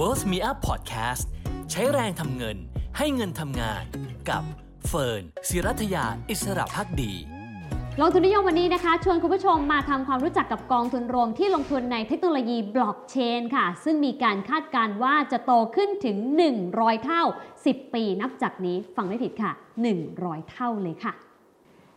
[0.00, 1.24] Worth Me Up Podcast
[1.70, 2.56] ใช้แรงทำเงิน
[2.98, 3.84] ให้เงินทำงาน
[4.28, 4.42] กับ
[4.86, 7.12] เฟิร์นศิรัทยาอิสระพักดี
[8.00, 16.16] ลงทุนนิยมวันนี้นะคะ ชวนคุณผู้ชมมาทำความรู้จักกับกองทุนรวมที่ลงทุนในเทคโนโลยีบล็อกเชนค่ะ ซึ่งมีการคาดการณ์ว่าจะโตขึ้นถึง
[16.60, 17.22] 100 เท่า
[17.58, 19.52] 10 ปีนับจากนี้ฟังไม่ผิดค่ะ
[20.00, 21.14] 100 เท่าเลยค่ะ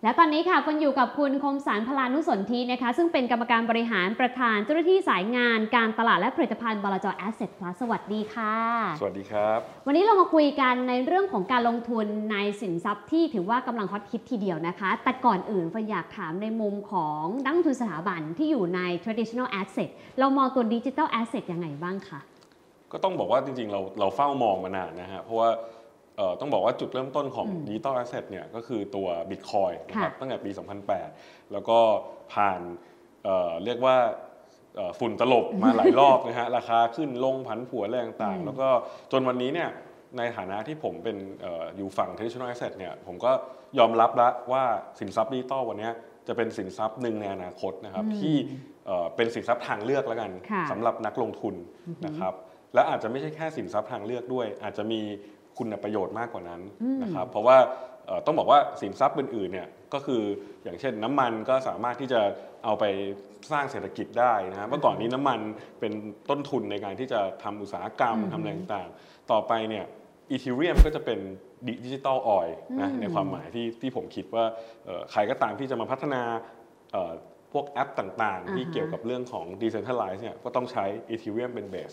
[0.03, 8.55] และตอนนี้ค่ะคุณอยู่กับคุณคมสารพลานุสนธินะคะ ซึ่งเป็นกรรมการบริหารประธานเจ้าหน้าที่สายงานการตลาดและผลิตภัณฑ์บลจ Asset Plus สวัสดีค่ะ
[8.99, 22.19] สวัสดีครับ วันนี้เรามาคุยกันในเรื่องของการลงทุนในสินทรัพย์ที่ถือว่ากำลังฮอตฮิตทีเดียวนะคะ แต่ก่อนอื่นฟันอยากถามในมุมของนักลงทุนสถาบันที่อยู่ใน traditional asset เรามองตัว digital asset ยังไงบ้างคะ
[22.91, 25.82] ก็ต้องบอกว่าจริงๆเราเราเฝ้ามองมานานนะฮะเพราะว่าเอ่อ
[26.39, 30.51] ต้องบอกว่าจุดเริ่มต้นของอืม digital asset เนี่ยก็คือตัว Bitcoin นะครับค่ะตั้งแต่ปี
[31.01, 31.77] 2008 แล้วก็
[32.33, 32.61] ผ่าน
[33.23, 33.97] เอ่อเรียกว่า
[34.75, 38.67] เอ่อฝุ่นตลบมาหลายรอบนะฮะราคาขึ้นลงผันผวนอะไรต่างอืมๆแล้วก็
[39.11, 39.69] จนวันนี้เนี่ย
[40.17, 43.31] ในฐานะที่ผมเป็นเอ่ออยู่ฝั่ง traditional asset เนี่ยผมก็
[43.79, 44.63] ยอมรับแล้วว่า
[44.99, 45.93] สินทรัพย์ดิจิตอลวันเนี้ย
[46.27, 48.35] จะเป็นสินทรัพย์หนึ่งในอนาคตนะครับที่
[48.85, 51.55] เอ่อเป็นสินทรัพย์ทางเลือกแล้วกันค่ะสำหรับนักลงทุน
[52.05, 52.33] นะครับ
[52.73, 55.01] และอาจจะไม่ใช่แค่สินทรัพย์ทางเลือกด้วย อาจจะมี
[55.57, 56.61] คุณประโยชน์มากกว่านั้น
[57.03, 57.57] นะครับเพราะว่า
[58.05, 60.21] เอ่อต้องบอกว่าสินทรัพย์อื่นๆเนี่ยก็คือ
[60.63, 62.21] อย่างเช่นน้ำมันก็สามารถที่จะ
[62.63, 62.85] เอาไป
[63.51, 65.39] สร้างเศรษฐกิจได้นะครับเมื่อก่อนนี้น้ำมัน
[65.79, 65.93] เป็น
[66.29, 69.85] ต้นทุนในการที่จะทำอุตสาหกรรมอืมทำอะไรต่างๆ ต่อไปเนี่ย
[70.31, 71.19] อีเทเรียมก็จะเป็น
[71.85, 72.47] ดิจิตอลออย
[72.81, 74.45] นะอืมในความหมายที่ที่ผมคิดว่า
[74.85, 76.21] เอ่อใครก็ตามที่จะมาพัฒนา
[76.91, 77.11] เอ่อ
[77.53, 81.91] พวกแอปต่างๆ ที่อ่าฮะเกี่ยวกับเรื่องของ Decentralize เนี่ยก็ต้องใช้ Ethereum เป็นเบส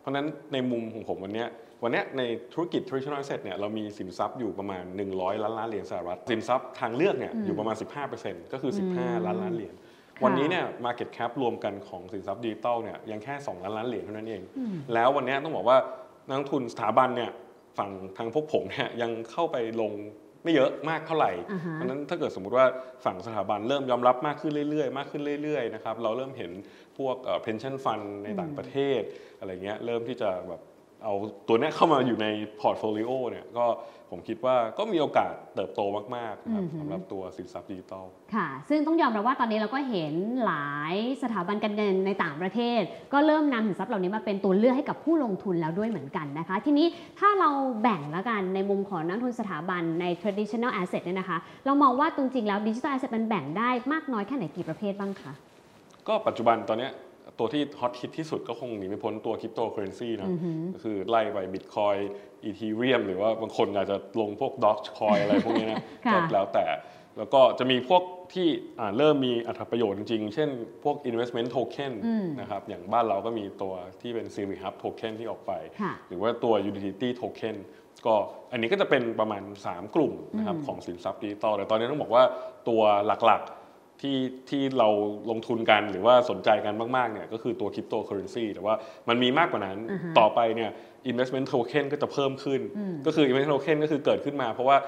[0.00, 1.48] เพราะฉะนั้นในมุมของผมวันเนี้ย
[1.82, 7.76] วันเนี้ยในธุรกิจ traditional asset เนี่ยเรามีสินทรัพย์อยู่ประมาณ 100 ล้านล้านเหรียญสหรัฐ สินทรัพย์ทางเลือกเนี่ยอืมอยู่ประมาณ
[8.14, 9.74] 15%ก็คืออืม15 ล้านล้านเหรียญ
[10.16, 15.78] ค่ะวันนี้เนี่ย market cap รวมกันของสินทรัพย์ดิจิตอลเนี่ยยังแค่ 2 ล้านล้านเหรียญเท่านั้นเองอืมแล้ววันเนี้ยต้องบอกว่า
[16.28, 17.30] นักลงทุนสถาบันเนี่ย
[17.78, 19.92] ฝั่งทางพวกผมเนี่ยยังเข้าไปลง
[20.44, 22.66] ไม่เยอะมากเท่าไหร่อ่าฮะเพราะฉะนั้นถ้าเกิดสมมุติว่า
[23.04, 26.50] ฝั่งสถาบันเริ่มยอมรับมากขึ้นเรื่อยๆ มากขึ้นเรื่อยๆนะครับเราเริ่มเห็น
[26.98, 29.00] พวกเอ่อ pension fund ในต่างประเทศ
[29.38, 30.60] อะไรเงี้ยเริ่มที่จะแบบ
[31.04, 31.14] เอา
[31.48, 32.26] ตัวเนี้ยเข้ามาอยู่ใน
[32.60, 33.66] portfolio เนี่ยก็
[34.10, 35.80] ผมคิดว่าก็มีโอกาสเติบโต
[36.16, 40.14] มาก ๆ นะครับอือหือสำหรับตัวสินทรัพย์ดิจิตอลค่ะ ซึ่งต้องยอมรับว่าตอนนี้เราก็เห็น
[40.46, 42.82] หลายสถาบันการเงินในต่างประเทศ
[43.12, 46.86] ก็เริ่มนำสินทรัพย์เหล่านี้มาเป็นตัวเลือกให้กับผู้ลงทุนแล้วด้วยเหมือนกันนะคะ ทีนี้
[47.18, 47.50] ถ้าเรา
[47.82, 55.32] แบ่งแล้วกันในมุมของนักลงทุนสถาบันใน traditional asset เนี่ยนะคะ เรามองว่าจริงๆแล้ว digital asset มันแบ่งได้มากน้อยแค่ไหนกี่ประเภทบ้างคะ
[56.08, 56.92] ก็ปัจจุบันตอนเนี้ย
[57.38, 66.66] ตัวที่ฮอตฮิตที่สุดก็คงหนีไม่พ้นตัวคริปโตเคอเรนซีนะอือหือก็คือไล่ไป Bitcoin Ethereum หรือว่าบางคนอาจจะลงพวก Dogecoin อะไรพวกนี้นะค่ะก็แล้วแต่
[67.18, 68.02] แล้วก็จะมีพวก
[68.34, 68.48] ที่
[68.80, 70.48] อ่าเริ่มมีอรรถประโยชน์จริงๆเช่น
[70.84, 77.56] พวก investment token อืมนะครับ อย่างบ้านเราก็มีตัวที่เป็น Siri Hub token ที่ออกไปค่ะหรือว่าตัว utility token
[78.06, 78.14] ก็
[78.52, 82.24] อันนี้ก็จะเป็นประมาณ 3 กลุ่มนะครับอืมของสินทรัพย์ดิจิตอลแต่ตอนนี้ต้องบอกว่า
[82.68, 82.82] ตัว
[83.26, 83.57] หลักๆ
[84.00, 84.16] ที่
[84.50, 84.88] ที่เรา
[85.30, 88.74] ลงทุนกันหรือว่าสนใจกันมากๆเนี่ยก็คือตัวคริปโตเคอเรนซีแต่ว่า
[89.08, 90.70] มันมีมากกว่านั้นอ่าฮะต่อไปเนี่ย
[91.10, 94.78] investment token ก็จะเพิ่มขึ้นอืมก็คือ investment token ก็คือเกิดขึ้นมา เพราะว่า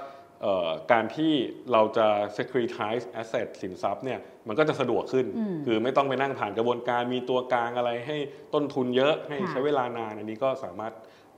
[0.43, 1.32] เอ่อการที่
[1.72, 2.06] เราจะ
[2.38, 8.16] securitize asset สินทรัพย์เนี่ยมันก็จะสะดวกขึ้นอืมคือไม่ต้องไปนั่งผ่านกระบวนการมีตัวกลางอะไรให้
[8.54, 10.94] ต้นทุนเยอะให้ค่ะใช้เวลานานอันนี้ก็สามารถ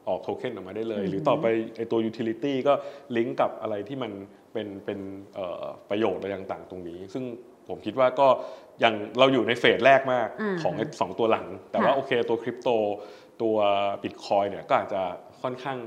[0.08, 1.46] ออกโทเค็นออกมาได้เลยอือฮึหรือต่อไป
[1.76, 2.72] ไอตัว utility ก็
[3.16, 4.12] ลิงก์กับอะไรที่มัน
[4.52, 4.98] เป็นเป็น
[5.34, 7.24] เอ่อประโยชน์อะไรต่างๆ ตรงนี้ ซึ่ง
[7.68, 8.28] ผมคิดว่าก็
[8.82, 12.68] ยังเราอยู่ในเฟสแรกมากอ่าของไอ้สองตัวหลัง แต่ค่ะว่าโอเคตัวคริปโต
[13.42, 13.56] ตัว
[14.02, 15.02] บิตคอยเนี่ยก็อาจจะ
[15.42, 15.78] ค่อนข้าง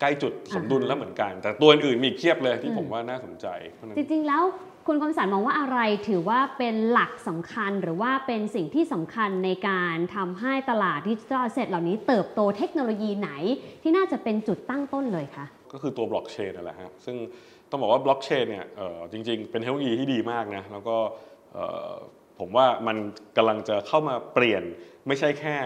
[0.00, 4.42] ใกล้จุดสมดุลอ่าฮะแล้วเหมือนกัน แต่ตัวอื่นๆมีอีกเพียบเลยที่อืมผมว่าน่าสนใจเพราะฉะนั้นจริง ๆ แล้ว
[4.86, 5.78] คุณคมสันมองว่าอะไร
[6.08, 13.30] ถือว่าเป็นหลักสำคัญหรือว่าเป็นสิ่งที่สำคัญในการทำให้ตลาดดิจิทัลเซตเหล่านี้เติบโตเทคโนโลยีไหน
[13.82, 17.16] ที่น่าจะเป็นจุดตั้งต้นเลยคะก็คือตัวบล็อกเชนนั่นแหละฮะซึ่ง
[17.72, 20.96] ต้องบอกว่าบล็อกเชนเนี่ยเอ่อจริงๆ เป็นเทคโนโลยีที่ดีมากนะแล้วก็
[21.52, 21.92] เอ่อ
[22.38, 22.96] ผมว่ามัน
[23.36, 24.62] กำลังจะเข้ามาเปลี่ยน
[25.06, 25.56] ไม่ใช่แค่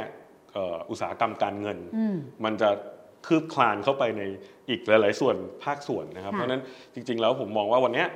[0.52, 2.70] เอ่ออุตสาหกรรมการเงินอืมมันจะ
[3.26, 4.22] คืบคลานเข้าไปใน
[4.68, 6.62] อีกหลาย ๆ ส่วนภาคส่วนนะครับค่ะเพราะฉะนั้น
[6.94, 8.08] จริง ๆ แล้วผมมองว่าวันเนี้ย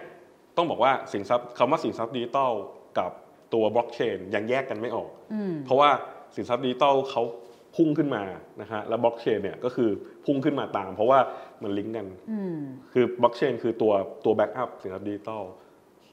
[0.57, 2.53] ต้องบอกว่าสินทรัพย์คำว่าสินทรัพย์ดิจิตอล
[2.99, 3.11] กับ
[3.55, 5.91] ตัวบล็อกเชนยังแยกกันไม่ออกอืมเพราะว่า
[6.37, 7.23] สินทรัพย์ดิจิตอลเขา
[7.77, 8.23] พุ่งขึ้นมา
[8.61, 9.91] นะฮะแล้วบล็อกเชนเนี่ยก็คือ
[10.25, 11.19] พุ่งขึ้นมาตาม เพราะว่า
[11.63, 12.59] มันลิงก์กันอืม
[12.93, 13.93] คือบล็อกเชนคือตัว
[14.25, 15.45] ตัว backup สินทรัพย์ดิจิตอล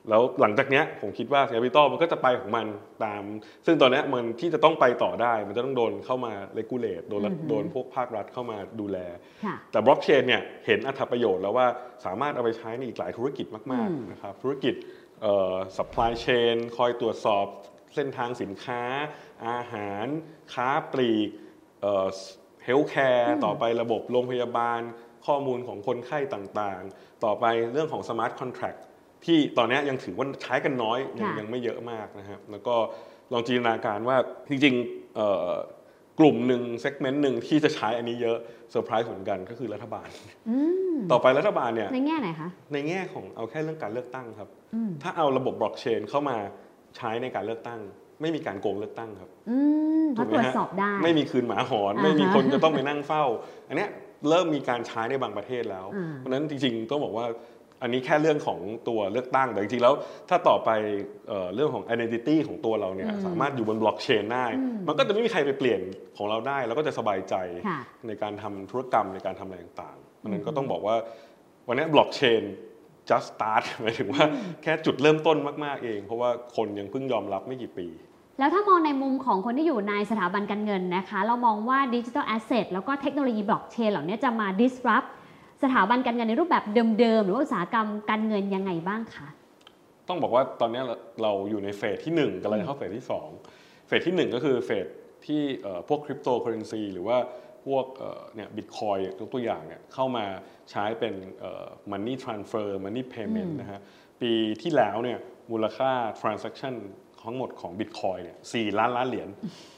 [0.09, 2.67] แล้วหลังจากเนี้ยผมคิดว่าสินทรัพย์ดิจิตอลมันก็จะไปของมัน
[3.05, 3.23] ตาม
[3.65, 8.97] ซึ่งตอนเนี้ยมันที่จะต้องไปต่อได้ มันจะต้องโดนเข้ามา regulate โดนอือหือโดนพวกภาครัฐเข้ามาดูแล
[9.45, 11.67] ค่ะแต่บล็อกเชนเนี่ยเห็นอรรถประโยชน์แล้วว่า
[12.05, 14.73] สามารถเอาไปใช้ในอีกหลายธุรกิจมากอืมๆนะครับธุรกิจ
[15.21, 17.45] เอ่อ supply chain คอยตรวจสอบ
[17.95, 18.81] เส้นทางสินค้า
[19.47, 20.05] อาหาร
[20.53, 21.29] ค้าปลีก
[21.81, 22.07] เอ่อ
[22.65, 24.81] healthcare ต่อไประบบโรงพยาบาล
[25.25, 28.75] ข้อมูลของคนไข้ต่างๆ ต่อไปเรื่องของ smart contract
[29.25, 32.75] ที่ตอนนี้ยังถือว่าใช้กันน้อยยังยังไม่เยอะมากนะครับ แล้วก็
[33.33, 34.17] ลองจินตนาการว่า
[34.49, 38.37] จริงๆกลุ่มหนึ่ง segment หนึ่งที่จะใช้อันนี้เยอะ
[38.71, 40.07] เซอร์ไพรส์เหมือนกันก็คือรัฐบาล
[41.11, 44.49] ต่อไปรัฐบาลเนี่ยในแง่ไหนคะ ในแง่ของเอาแค่เรื่องการเลือกตั้งครับ
[45.01, 46.37] ถ้าเอาระบบบล็อกเชนเข้ามา
[46.97, 47.79] ใช้ในการเลือกตั้ง
[48.21, 49.29] ไม่มีการโกงเลือกตั้งครับ
[50.17, 50.53] ถูกไหมฮะ
[51.03, 53.23] ไม่มีคืนหมาหอน ไม่มีคนจะต้องไปนั่งเฝ้า
[53.67, 53.87] อันนี้
[54.29, 55.85] เริ่มมีการใช้ในบางประเทศแล้ว
[56.17, 57.25] เพราะนั้นจริงๆต้องบอกว่า
[57.81, 59.93] อันนี้แค่เรื่องของตัวเลือกตั้งแต่จริงๆแล้ว
[60.29, 60.69] ถ้าต่อไป
[61.55, 64.45] เรื่องของ identity ของตัวเราเนี่ยสามารถอยู่บนบล็อกเชนได้
[64.87, 65.81] มันก็จะไม่มีใครไปเปลี่ยน
[66.17, 67.35] ของเราได้ แล้วก็จะสบายใจ
[68.07, 70.95] ในการทำธุรกรรมในการทำอะไรต่างๆเพราะนั้นก็ต้องบอกว่า
[71.67, 72.43] วันนี้บล็อกเชน
[73.09, 74.23] just start หมายถึงว่า
[74.63, 77.87] แค่จุดเริ่มต้นมากๆเอง เพราะว่าคนยังเพิ่งยอมรับไม่กี่ปี
[78.39, 85.07] แล้วถ้ามองในมุมของคนที่อยู่ในสถาบันการเงินนะคะ เรามองว่า digital asset แล้วก็เทคโนโลยีบล็อกเชนเหล่านี้จะมา disrupt
[85.63, 86.63] สถาบันการเงินในรูปแบบ
[86.99, 89.27] เดิมๆ หรือว่าอุตสาหกรรมการเงินยังไงบ้างคะ
[90.07, 90.81] ต้องบอกว่าตอนนี้
[91.23, 93.05] เราอยู่ในเฟสที่ 1กำลังเข้าเฟสที่
[93.45, 94.85] 2 เฟสที่ 1 ก็คือเฟส
[95.25, 95.41] ที่
[95.87, 97.17] พวกคริปโตเคอเรนซีหรือว่า
[97.65, 97.85] พวก
[98.35, 100.25] เนี่ยบิตคอยน์ยกตัวอย่างเนี่ยเข้ามา
[100.71, 101.13] ใช้เป็น
[101.91, 103.79] money transfer money payment นะฮะ
[104.21, 104.31] ปี
[104.61, 105.19] ที่แล้วเนี่ย
[105.51, 105.91] มูลค่า
[106.21, 106.75] transaction
[107.27, 109.29] ทั้งหมดของบิตคอยน์เนี่ยสี่ล้านล้านเหรียญ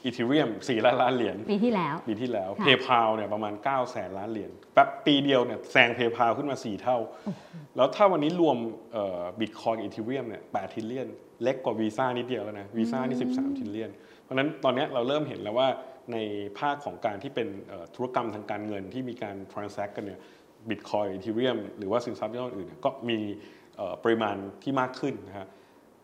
[0.04, 6.98] Ethereum สี่ล้านล้านเหรียญปีที่แล้ว ปีที่แล้ว PayPal เนี่ยประมาณ9แสนล้านเหรียญแป๊บปีเดียวเนี่ยแซง PayPal ขึ้นมา 4 เท่า
[7.76, 8.56] แล้วถ้าวันนี้รวม
[9.40, 11.08] บิตคอยน์ Ethereum เนี่ยแปด trillion
[11.42, 13.90] เล็กกว่าวีซ่านิดเดียวแล้วนะวีซ่านี่13 trillion
[14.22, 15.68] เพราะนั้นตอนนี้เราเริ่มเห็นแล้วว่า
[16.12, 16.16] ใน
[16.58, 17.48] ภาคของการที่เป็น
[17.94, 20.20] ธุรกรรมทางการเงินที่มีการ transact กันเนี่ย
[20.68, 23.18] บิตคอยอีเทเรียมหรือว่าสินทรัพย์ย่อยอื่นก็มี
[24.04, 25.48] ปริมาณที่มากขึ้นนะฮะ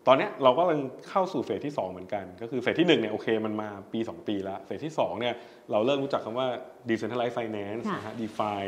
[0.07, 0.81] ตอนนี้เราก็กำลัง
[1.11, 5.35] เข้าสู่เฟสที่ 2 เหมือนกัน ก็คือเฟสที่1เนี่ยโอเคมันมาปี 2 ปีแล้ว เฟสที่2เนี่ย
[5.71, 6.49] เราเริ่มรู้จักคำว่า
[6.89, 8.63] decentralized finance นะฮะ DeFi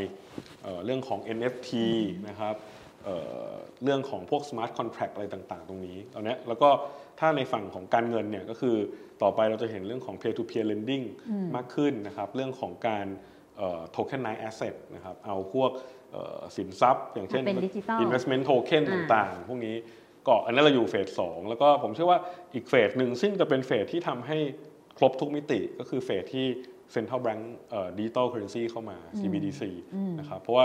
[0.85, 1.70] เรื่องของ NFT
[2.29, 2.55] นะครับ
[3.85, 6.69] เรื่องของพวก smart contract อะไรต่าง ๆ ตรงนี้ตอนนี้แล้วก็
[7.20, 8.76] ถ้าในฝั่งของการเงินเนี่ยก็คือ
[9.23, 11.05] ต่อไปเราจะเห็นเรื่องของ peer to peer lending
[11.56, 13.06] มากขึ้นนะครับเรื่องของการ
[13.96, 15.70] tokenize asset นะครับเอาพวก
[16.56, 17.44] สินทรัพย์ อย่างเช่น
[18.05, 19.76] investment token ต่างๆ พวกนี้
[20.28, 22.19] ก็อันนั้นเราอยู่เฟสสองแล้วก็ผมเชื่อว่า
[22.54, 24.38] อีกเฟสหนึ่งซึ่งจะเป็นเฟสที่ทำให้
[24.98, 26.46] ครบทุกมิติก็คือเฟสที่
[26.94, 27.42] Central Bank
[27.98, 29.62] Digital Currency เข้ามา CBDC
[30.19, 30.64] นะครับเพราะว่า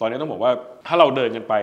[0.00, 0.52] ตอนนี้ต้องบอกว่า
[0.86, 1.54] ถ้าเราเดินกันไป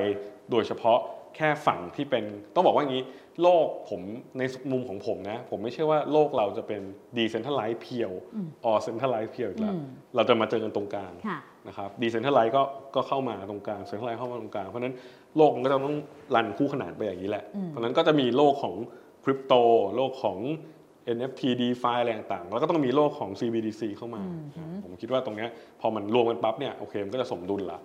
[0.52, 1.00] โดยเฉพาะ
[1.36, 2.24] แค่ฝั่งที่เป็น
[2.56, 3.04] ต้องบอกว่าอย่างนี้
[3.42, 4.02] โลกผม
[4.38, 6.82] ในมุมของผมนะ ผมไม่เชื่อว่าโลกเราจะเป็น
[7.18, 8.12] decentralized เพียว
[8.68, 9.76] or centralized เพียวอีกแล้ว
[10.16, 11.14] เราจะมาเจอกันตรงกลาง
[11.68, 12.64] นะครับ decentralized ก็
[12.96, 14.96] ก็เข้ามาตรงกลาง centralized เข้ามาตรงกลาง เพราะนั้น
[15.38, 15.98] โลกมันก็จะต้อง
[16.36, 18.76] รันคู่ขนานไปอย่างนี้แหละ เพราะนั้นก็จะมีโลกของ
[19.24, 19.54] คริปโต
[19.96, 20.38] โลกของ
[21.18, 24.22] NFT DeFi อะไรต่างๆ แล้วก็ต้องมีโลกของ CBDC เข้ามา
[24.84, 25.48] ผมคิดว่าตรงนี้
[25.82, 27.80] พอมันรวมกันปั๊บเนี่ยโอเคมันก็จะสมดุลละ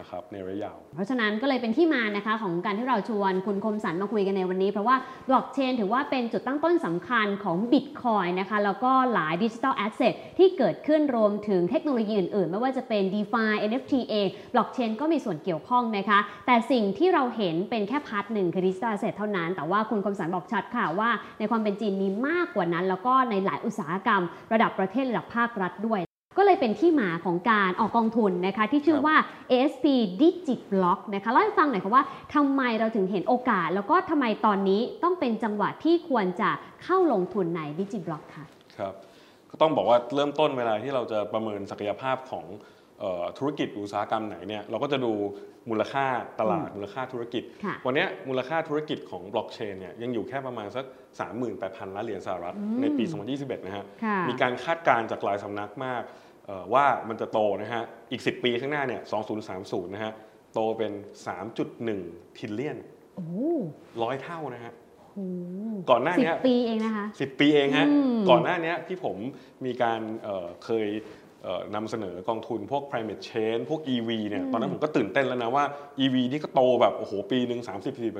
[0.00, 4.96] นะครับในระยะยาว เพราะฉะนั้นก็เลยเป็นที่มานะคะของการที่เราชวนคุณคมสันมาคุยกันในวันนี้ เพราะว่า
[5.28, 19.14] บล็อกเชนถือว่าเป็นจุดตั้งต้นสำคัญของบิตคอยน์นะคะแล้วก็หลาย digital asset ที่เกิดขึ้นรวมถึงเทคโนโลยีอื่นๆ ไม่ว่าจะเป็น d e f i NFT เองบล็อกเชนก็มีส่วนเกี่ยวข้องนะคะ แต่สิ่งที่เราเห็นเป็นแค่ part หนึ่งคือ digital asset
[19.16, 24.22] เท่านั้น แต่ว่าคุณคมสันบอกชัดค่ะว่า ในความเป็นจริงมีมากกว่านั้น แล้วก็ในหลายอุตสาหกรรม
[24.52, 26.02] ระดับประเทศระดับภาครัฐด้วย
[26.36, 29.16] ก็เลยเป็นที่มาของการออกกองทุนนะคะที่ชื่อว่า
[29.50, 29.86] ASP
[30.20, 36.50] Digit Block นะคะเล่าให้ฟังหน่อยค่ะว่าทำไมเราถึงเห็นโอกาส แล้วก็ทำไมตอนนี้ต้องเป็นจังหวะที่ควรจะ
[36.84, 38.44] เข้าลงทุนใน Digit Block ค่ะ
[38.78, 38.94] ครับ
[39.50, 42.44] ก็ต้องบอกว่าเริ่มต้นเวลาที่เราจะประเมินศักยภาพของ
[43.38, 45.12] ธุรกิจอุตสาหกรรมไหนเนี่ยเราก็จะดู
[45.70, 46.06] มูลค่า
[46.40, 47.42] ตลาดมูลค่าธุรกิจ
[47.86, 50.84] วันนี้มูลค่าธุรกิจของบล็อกเชนเนี่ยยังอยู่แค่ประมาณสัก
[51.40, 53.04] 38,000 ล้านเหรียญสหรัฐในปี
[53.34, 53.84] 2021 นะฮะ
[54.28, 56.02] มีการคาดการณ์จากหลายสำนักมาก
[56.74, 59.00] ว่ามันจะโตนะฮะ อีก 10 ปีข้างหน้าเนี่ย
[59.48, 60.12] 2030 นะฮะ
[60.54, 60.92] โตเป็น
[61.64, 62.78] 3.1 ทิลเลียน
[64.02, 64.72] ร้อยเท่านะฮะ
[65.90, 67.86] ก่อนหน้านี้สิปีเองนะคะสิปีเองฮะ
[68.30, 69.16] ก่อนหน้านี้ที่ผม
[69.64, 70.00] มีการ
[70.64, 70.88] เคย
[71.74, 75.64] นำเสนอกองทุนพวก climate change พวก EV เนี่ยตอนนั้นผมก็ตื่นเต้นแล้วนะว่า
[76.00, 77.60] EV นี่ก็โตแบบโอ้โหปีหนึ่ง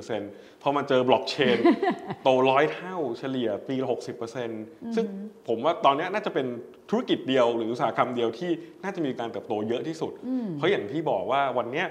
[0.00, 1.56] 30-40%พอมาเจอบล็อกเชน
[2.22, 3.88] โตร้อยเท่าเฉลี่ยปีละ
[4.40, 5.04] 60%ซึ่ง
[5.48, 6.46] ผมว่าตอนนี้น่าจะเป็น
[6.90, 8.50] ธุรกิจเดียวหรืออุตสาหกรรมเดียวที่
[8.82, 10.12] น่าจะมีการเติบโตเยอะที่สุด
[10.56, 11.84] เพราะอย่างที่บอกว่าวันนี้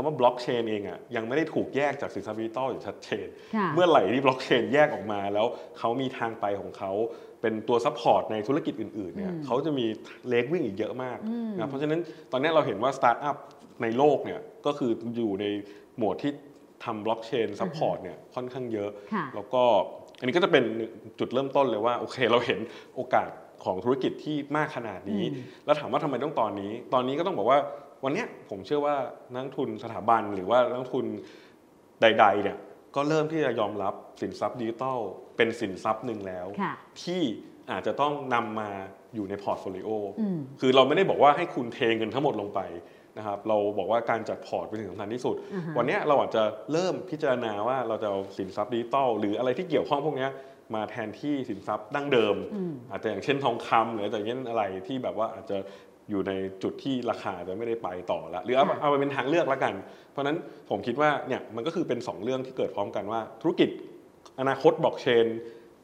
[0.00, 3.26] คำว่าบล็อกเชนเองอะยังไม่ได้ถูกแยกจากสินทรัพย์ดิจิตอลอย่างชัดเจน
[3.74, 5.46] เมื่อไหร่ที่บล็อกเชนแยกออกมาแล้ว
[5.78, 6.92] เขามีทางไปของเขา
[7.40, 9.86] เป็นตัว support ในธุรกิจอื่นๆเนี่ยเขาจะมี
[10.28, 11.18] leg วิ่งอีกเยอะมาก
[11.58, 12.00] นะเพราะฉะนั้น
[12.32, 13.36] ตอนนี้เราเห็นว่าสตาร์ทอัพ
[13.82, 15.44] ในโลกเนี่ยก็คืออยู่ใน
[15.96, 16.32] โหมดที่
[16.84, 18.90] ทำบล็อกเชน support เนี่ยค่อนข้างเยอะ
[19.34, 19.62] แล้วก็
[20.18, 20.64] อันนี้ก็จะเป็น
[21.18, 22.58] จุดเริ่มต้นเลยว่า โอเคเราเห็น
[22.94, 23.28] โอกาส
[23.64, 25.22] ของธุรกิจที่มากขนาดนี้
[25.64, 27.58] แล้วถามว่าทำไมต้องตอนนี้ ตอนนี้ก็ต้องบอกว่า
[28.04, 28.96] วันเนี้ยผมเชื่อว่า
[29.32, 31.06] นักลงทุนสถาบันหรือว่านักลงทุน
[32.02, 32.56] ใดๆเนี่ย
[32.96, 34.98] ก็เริ่มที่จะยอมรับสินทรัพย์ดิจิทัล
[35.36, 37.22] เป็นสินทรัพย์หนึ่งแล้วค่ะที่
[37.70, 38.70] อาจจะต้องนำมา
[39.14, 39.88] อยู่ในพอร์ตโฟลิโอ
[40.20, 42.60] อืมคือเราไม่ได้บอกว่าให้คุณเทเงินทั้งหมดลงไป
[43.18, 50.30] นะครับเราบอกว่าการจัดพอร์ตเป็นสิ่งสำคัญที่สุดอ่าฮะวันเนี้ยเราอาจจะเริ่มพิจารณาว่าเราจะเอาสินทรัพย์ดิจิตอลหรืออะไรที่เกี่ยวข้องพวกเนี้ย
[50.74, 55.58] มาแทนที่สินทรัพย์ดั้งเดิมอืมอาจจะอย่างเช่นทองคำหรืออาจจะอย่างเช่นอะไรที่แบบว่าอาจจะ
[56.10, 59.74] อยู่ในจุดที่ราคาจะไม่ได้ไปต่อละหรือเอาค่ะเอาไปเป็นทางเลือกแล้วกัน
[60.12, 60.36] เพราะฉะนั้น
[60.70, 63.70] ผมคิดว่าเนี่ยมันก็คือเป็นสองเรื่องที่เกิดพร้อมกันว่า ธุรกิจ
[64.40, 65.26] อนาคตบล็อกเชน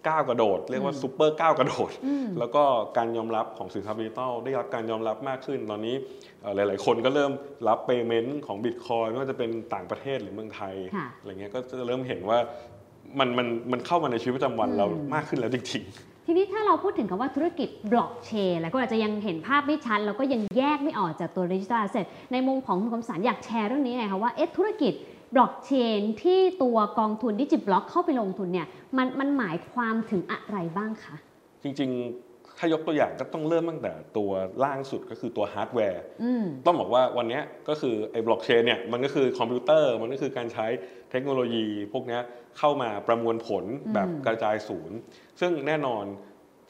[0.08, 2.62] ก้าวกระโดด เรียกว่าซูเปอร์ก้าวกระโดดอืมแล้วก็
[2.96, 5.94] การยอมรับของสินทรัพย์ดิจิทัลได้รับการยอมรับมากขึ้น ตอนนี้
[6.42, 7.32] เอ่อหลาย ๆ คนก็เริ่ม
[7.68, 12.38] รับ payment ของบิตคอยน์ไม่ว่าจะเป็นต่างประเทศหรือเมืองไทยค่ะอะไรเงี้ยก็จะเริ่มเห็นว่า
[13.18, 15.84] มันมันมันเข้ามาในชีวิตประจำวันอืมเรามากขึ้นแล้วจริง
[16.26, 24.92] ทีนี้ถ้าเราพูดถึงคำว่าธุรกิจบล็อกเชนแล้วก็อาจจะยังเห็นภาพไม่ชัดแล้วก็ยังแยกไม่ออกจากตัว digital asset ในมุมของคุณคมสันอยากแชร์เรื่องนี้ยังไงคะว่าเอ๊ะธุรกิจ
[25.34, 28.66] บล็อกเชนที่ตัวกองทุน DIGIBLOC เข้าไปลงทุนเนี่ย
[28.96, 31.14] มันมันหมายความถึงอะไรบ้างคะ
[31.62, 34.30] จริงๆ ถ้ายกตัวอย่างก็ต้องเริ่มตั้งแต่ตัว
[34.64, 40.66] ล่างสุดก็คือตัวฮาร์ดแวร์อืมต้องบอกว่าวันเนี้ยก็คือไอ้บล็อกเชนเนี่ยมันก็คือคอมพิวเตอร์ มันก็คือการใช้
[41.10, 42.22] เทคโนโลยีพวกเนี้ย
[42.58, 44.96] เข้ามาประมวลผลแบบอืมกระจายศูนย์
[45.40, 46.04] ซึ่งแน่นอน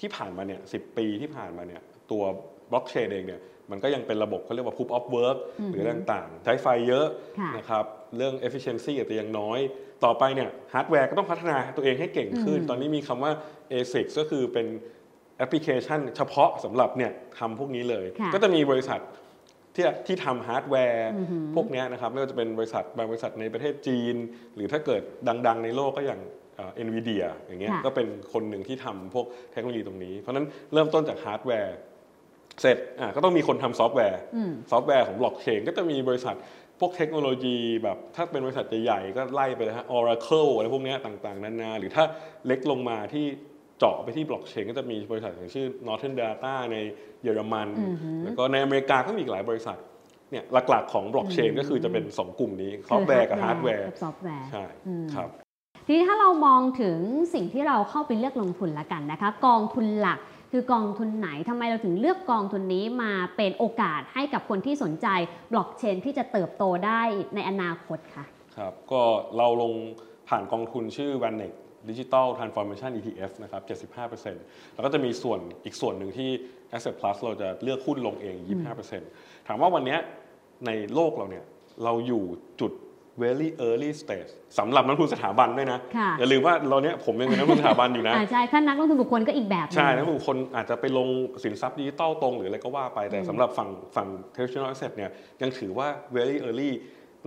[0.00, 2.22] ที่ผ่านมาเนี่ยสิบปีที่ผ่านมาเนี่ยตัว
[2.70, 7.06] บล็อกเชนเองเนี่ยมันก็ยังเป็นระบบเขาเรียกว่า proof of work อืมหรืออะไรต่างๆ ใช้ไฟเยอะ
[7.38, 7.84] ค่ะนะครับ
[8.16, 9.58] เรื่อง efficiency อาจจะยังน้อย
[10.04, 13.32] ต่อไปเนี่ยฮาร์ดแวร์ก็ต้องพัฒนาตัวเองให้เก่งขึ้นอืมตอนนี้มีคำว่า
[13.72, 14.66] ASIC ก็คือเป็น
[15.38, 19.00] แอปพลิเคชันเฉพาะสำหรับเนี่ยทำพวกนี้เลยค่ะก็จะมีบริษัท
[19.74, 24.16] ที่ที่ทำฮาร์ดแวร์อือหือพวกเนี้ยนะครับไม่ว่าจะเป็นบริษัทบางบริษัทในประเทศจีน
[24.54, 25.02] หรือถ้าเกิด
[25.46, 26.20] ดัง ๆ ในโลกก็อย่าง
[26.74, 31.76] Nvidia อย่างเงี้ยค่ะก็เป็นคนหนึ่งที่ทำพวกเทคโนโลยีตรงนี้ เพราะฉะนั้นเริ่มต้นจากฮาร์ดแวร์
[32.60, 36.36] เสร็จอะก็ต้องมีคนทำซอฟต์แวร์อืมซอฟต์แวร์ของบล็อกเชนก็จะมีบริษัท
[36.80, 42.04] พวกเทคโนโลยีแบบถ้าเป็นบริษัทใหญ่ๆก็ไล่ไปเลยฮะ Oracle อะไรพวกเนี้ยต่างๆ นานา หรือถ้า
[42.46, 43.26] เล็กลงมาที่
[43.78, 46.76] เจาะไปที่บล็อกเชนก็จะมีบริษัทอย่างชื่อ Northern Data ใน
[47.22, 49.78] เยอรมันอือหือแล้วก็ในอเมริกาก็มีอีกหลายบริษัท
[50.30, 55.28] เนี่ยหลักๆของบล็อกเชนอืมก็คือจะเป็น 2 กลุ่มนี้ซอฟต์แวร์กับฮาร์ดแวร์กับซอฟต์แวร์ใช่อืมครับ
[55.86, 56.98] ทีนี้ถ้าเรามองถึง
[57.34, 60.18] สิ่งที่เราเข้าไปเลือกลงทุนละกันนะคะ กองทุนหลัก
[60.52, 65.06] คือกองทุนไหนทำไมเราถึงเลือกกองทุนนี้มาเป็นโอกาสให้กับคนที่สนใจ
[65.52, 67.02] บล็อกเชนที่จะเติบโตได้
[67.34, 68.24] ในอนาคตค่ะ
[68.56, 69.02] ครับก็
[69.36, 69.72] เราลง
[70.28, 71.52] ผ่านกองทุนชื่อ Vanex
[71.88, 73.62] Digital Transformation ETF นะครับ
[74.04, 76.30] 75%แล้วก็จะมีส่วนอีกส่วนหนึ่งที่
[76.76, 78.36] Asset Plus เราจะเลือกหุ้นลงเอง
[78.92, 79.98] 25%ถามว่าวันเนี้ย
[80.66, 81.44] ในโลกเราเนี่ย
[81.84, 82.24] เราอยู่
[82.60, 82.72] จุด
[83.22, 91.08] very early stage สำหรับนักลงทุนสถาบันด้วยนะค่ะอย่าลืมว่าเราเนี้ยผมยังเป็นนักลงทุนสถาบันอยู่นะอ่าใช่ ถ้านักลงทุนบุคคลก็อีกแบบหนึ่งใช่ นักลงทุนคนอาจจะไปลง
[91.44, 95.10] สินทรัพย์ดิจิตอลตรงหรืออะไรก็ว่าไป แต่สำหรับฝั่งฝั่ง traditional asset เนี่ย
[95.42, 96.70] ยังถือว่า very early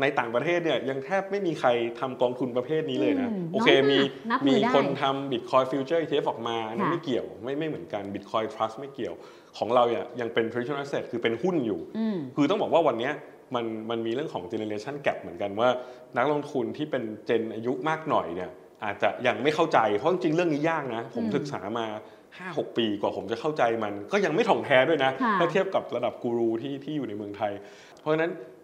[0.02, 9.16] ในต่างประเทศเนี่ยยังแทบไม่มีใครทำกองทุนประเภทนี้เลยนะอืมโอเคน้อยมีมากนับมืมีอได้คนทำ Bitcoin Future ETF ออกมาอันนั้นค่ะไม่เกี่ยวไม่ไม่เหมือนกัน Bitcoin Trust ไม่เกี่ยว
[9.58, 13.14] ของเราเนี่ยยังเป็น traditional asset คือเป็นหุ้นอยู่อืมคือต้องบอกว่าวันเนี้ย
[13.56, 15.70] มันมันมีเรื่องของ generation gap เหมือนกันว่า
[16.18, 18.52] นักลงทุนที่เป็นเจนอายุมากหน่อยเนี่ย
[18.84, 21.86] อาจจะยังไม่เข้าใจเพราะจริงๆเรื่องนี้ยากนะ ผมอืมศึกษามา
[22.32, 27.52] 5-6ปีกว่าผมจะเข้าใจมัน ก็ยังไม่ถ่องแท้ด้วยนะค่ะถ้าเทียบกับระดับกูรูที่ที่อยู่ในเมืองไทย
[28.00, 28.57] เพราะฉะนั้นเอ่อ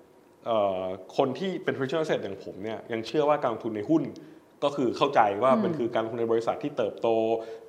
[1.17, 4.03] คนที่เป็น traditional asset อย่างผมเนี่ยยังเชื่อว่าการลงทุนในหุ้น
[4.63, 7.07] ก็คือเข้าใจว่าอืมมันคือการลงทุนในบริษัทที่เติบโต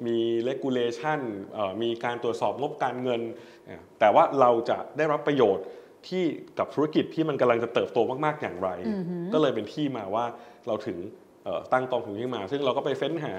[0.06, 1.20] มี regulation
[1.54, 3.20] เอ่อมีการตรวจสอบงบการเงิน
[3.66, 5.64] เนี่ยแต่ว่าเราจะได้รับประโยชน์
[6.08, 6.24] ที่
[6.58, 10.24] กับธุรกิจที่มันกำลังจะเติบโตมาก ๆ อย่างไรอือหือก็เลยเป็นที่มาว่า
[10.66, 11.23] เราถึงเอ่อ
[11.72, 13.34] ตั้งกองทุนขึ้นมา ซึ่งเราก็ไปเฟ้นหา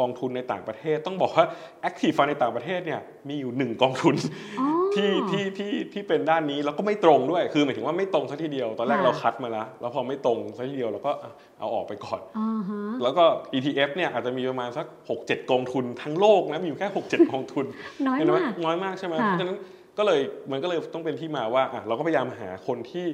[0.00, 1.44] กองทุนในต่างประเทศ ต้องบอกว่า
[1.88, 4.14] Active Fund ในต่างประเทศเนี่ยมีอยู่หนึ่งกองทุน
[4.60, 14.86] อ๋อที่ที่ที่ที่เป็นด้านนี้แล้วก็ไม่ตรงด้วย คือหมายถึงว่าไม่ตรงสัทีเดียว ตอนแรกค่ะเราคัดมาแล้ว แล้วพอไม่ตรงสัทีเดียวเราก็อะเอาออกไปก่อนอ่าฮะแล้วก็ ETF เนี่ยอาจจะมีประมาณสัก
[15.18, 17.66] 6-7 กองทุนทั้งโลกนะมีอยู่แค่ 6-7 กองทุน
[18.06, 19.58] น้อยเห็นไหมมากน้อยมากใช่ไหมค่ะเพราะฉะนั้น
[19.98, 20.20] ก็เลย
[20.50, 23.06] มันก็เลยต้องเป็นที่มาว่าอะเราก็พยายามหาคนที่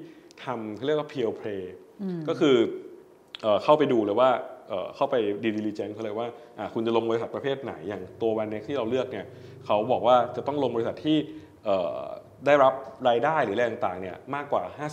[0.45, 1.63] ทำเขาเรียกว่า peer play
[2.03, 2.57] อืมก็คือ
[3.43, 4.31] เอ่อเข้าไปดูเลยว่า
[4.69, 6.27] เอ่อเข้าไปดีดิลิเจนเขาเลยว่า
[6.59, 9.27] อะคุณจะลงบริษัทประเภทไหน อย่างตัววันเน็กที่เราเลือกเนี่ย
[9.67, 11.17] เขาบอกว่าจะต้องลงบริษัทที่
[11.65, 11.99] เอ่อ
[12.47, 12.75] ได้รับ
[13.09, 14.89] รายได้หรืออะไรต่างๆเนี่ยมากกว่าอหือ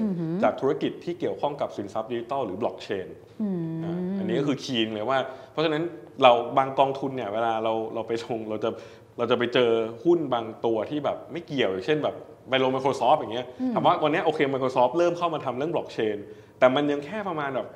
[0.00, 3.08] 50%จากธุรกิจที่เกี่ยวข้องกับสินทรัพย์ดิจิทัลหรือบล็อกเชน
[3.42, 5.18] อืมอะอันนี้ก็คือ key เลยว่า
[5.52, 5.82] เพราะฉะนั้น
[6.22, 8.70] เราบางกองทุนเนี่ยเวลาเราเราไปลงเราจะ
[9.18, 9.70] เราจะไปเจอ
[10.04, 12.14] หุ้นบางตัวที่แบบไม่เกี่ยวอย่างเช่นแบบ
[12.48, 16.16] ไปลง Microsoft อย่างเงี้ยอืมถามว่าวันนี้โอเค Microsoft เริ่มเข้ามาทำเรื่องบล็อกเชน
[16.58, 17.68] แต่มันยังแค่ประมาณแบบ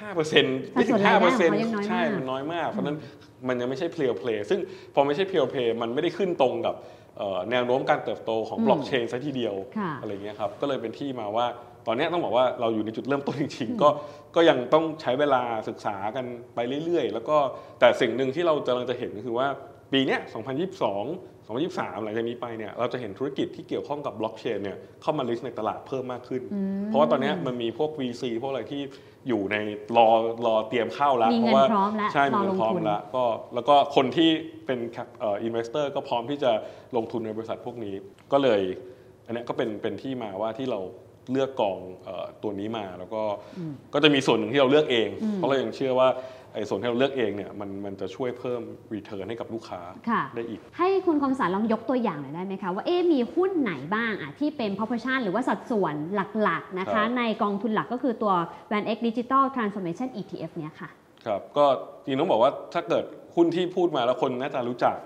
[0.00, 2.96] ห้าเปอร์เซ็นต์ไม่ถึงห้าเปอร์เซ็นต์สัดส่วนรายได้ของเขายังน้อยมากใช่มันน้อยมาก เพราะฉะนั้น
[3.48, 4.60] มันยังไม่ใช่ pure play ซึ่ง
[4.94, 6.74] พอไม่ใช่ pure play มันไม่ได้ขึ้นตรงกับ
[7.18, 11.46] เอ่อแนวโน้มการเติบโตของอืมบล็อกเชนซะทีเดียวค่ะอะไรเงี้ยครับก็เลยเป็นที่มาว่า
[11.86, 13.88] ตอนเนี้ยต้องบอกว่าเราอยู่ในจุดเริ่มต้นจริงๆก็
[14.36, 17.36] ก็ยังต้องใช้เวลาศึกษากันไปเรื่อยๆ แล้วก็
[17.80, 19.48] แต่สิ่งหนึ่งที่เรากำลังจะเห็นก็คือว่า
[19.92, 26.42] ปีเนี้ย2022 2023 หลังจากนี้ไปเนี่ยเราจะเห็นธุรกิจที่เกี่ยวข้องกับบล็อกเชนเนี่ยเข้ามาลิสต์ในตลาดเพิ่มมากขึ้น
[26.86, 28.82] เพราะว่าตอนเนี้ยมันมีพวก VC พวกอะไรที่
[29.28, 29.56] อยู่ใน
[29.96, 30.08] รอ
[30.46, 34.30] รอเตรียมเข้าแล้วมีเพเงินราะว่าพร้อมแล้วใช่รมีอเงิลนงพร้อมทุนแล้วก็แล้วก็คนที่
[34.66, 34.78] เป็น
[35.20, 36.52] เอ่อินเวสเตอร์ก็พร้อมที่จะ
[36.96, 37.94] ลงทุนในบริษัทพวกนี้
[38.32, 38.60] ก็เลย
[39.26, 40.80] อันเนี้ยก็เป็นเป็นที่มาว่าที่เรา
[41.32, 43.22] เลือกกองเอ่อตัวนี้มาแล้วก็
[43.94, 46.37] ก็จะมีส่วนหนึ่งที่เราเลือกเอง เพราะเรายังเชื่อว่าไอ้
[46.68, 48.62] ส่วนที่เราเลือกเองเนี่ยมันมันจะช่วยเพิ่ม
[48.94, 55.94] รีเทิร์นให้กับลูกค้าค่ะได้อีก ให้คุณคมสารลองยกตัวอย่างหน่อยได้ไหมคะ ว่าเอ๊ะมีหุ้นไหนบ้างอะที่เป็น proportion หรือว่าสัดส่วน
[56.42, 58.32] หลักๆนะครัคะบในกองทุนหลักก็คือตัว
[58.70, 60.90] Van X Digital Transformation ETF เนี่ยค่ะ
[61.26, 61.66] ครับก็
[62.04, 63.04] จริงต้องบอกว่าถ้าเกิด
[63.36, 64.96] หุ้นที่พูดมาแล้วคนน่าจะรู้จัก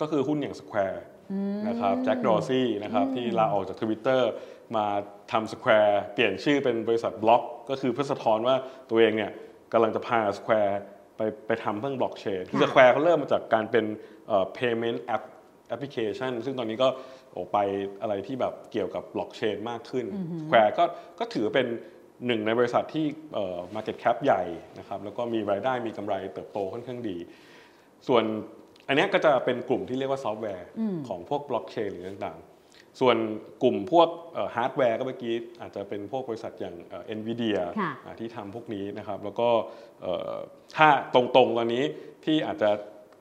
[0.00, 0.98] ก็คือหุ้นอย่าง Square
[1.68, 4.20] นะครับแจ็คดอร์ซี่นะครับที่ลาออกจาก Twitter
[4.76, 4.86] มา
[5.32, 8.56] ทำ Square เปลี่ยนชื่อเป็นบริษัทบล็อก ก็คือเพื่อสะท้อนว่า
[8.90, 9.30] ตัวเองเนี่ย
[9.72, 10.72] กำลังจะพา Square
[11.16, 13.84] ไปไปทำเรื่องบล็อกเชนคือค่ะ Square เขาเริ่มมาจากการเป็น
[14.28, 15.22] เอ่อ payment app
[15.74, 16.88] application ซึ่งตอนนี้ก็
[17.32, 17.58] โอไป
[18.00, 20.06] อะไรที่แบบเกี่ยวกับบล็อกเชนมากขึ้น
[20.42, 20.84] Square ก็
[21.18, 21.66] ก็ถือเป็น
[22.26, 24.42] หนึ่งในบริษัทที่เอ่อ market cap ใหญ่
[24.78, 27.16] นะครับแล้วก็มีรายได้มีกำไรเติบโตค่อนข้างดี
[28.08, 28.24] ส่วน
[28.88, 30.68] อันเนี้ยก็จะเป็นกลุ่มที่เรียกว่าซอฟต์แวร์
[31.08, 32.51] ของพวกบล็อกเชนหรือต่างๆ
[33.00, 33.16] ส่วน
[33.62, 34.08] กลุ่มพวก
[34.56, 39.48] ฮาร์ดแวร์ก็เมื่อกี้อาจจะเป็นพวกบริษัทอย่าง Nvidia ค่ะที่ทำพวกนี้นะครับ แล้วก็
[40.02, 40.34] เอ่อ
[40.76, 41.84] ถ้าตรงๆตอนนี้
[42.24, 42.70] ที่อาจจะ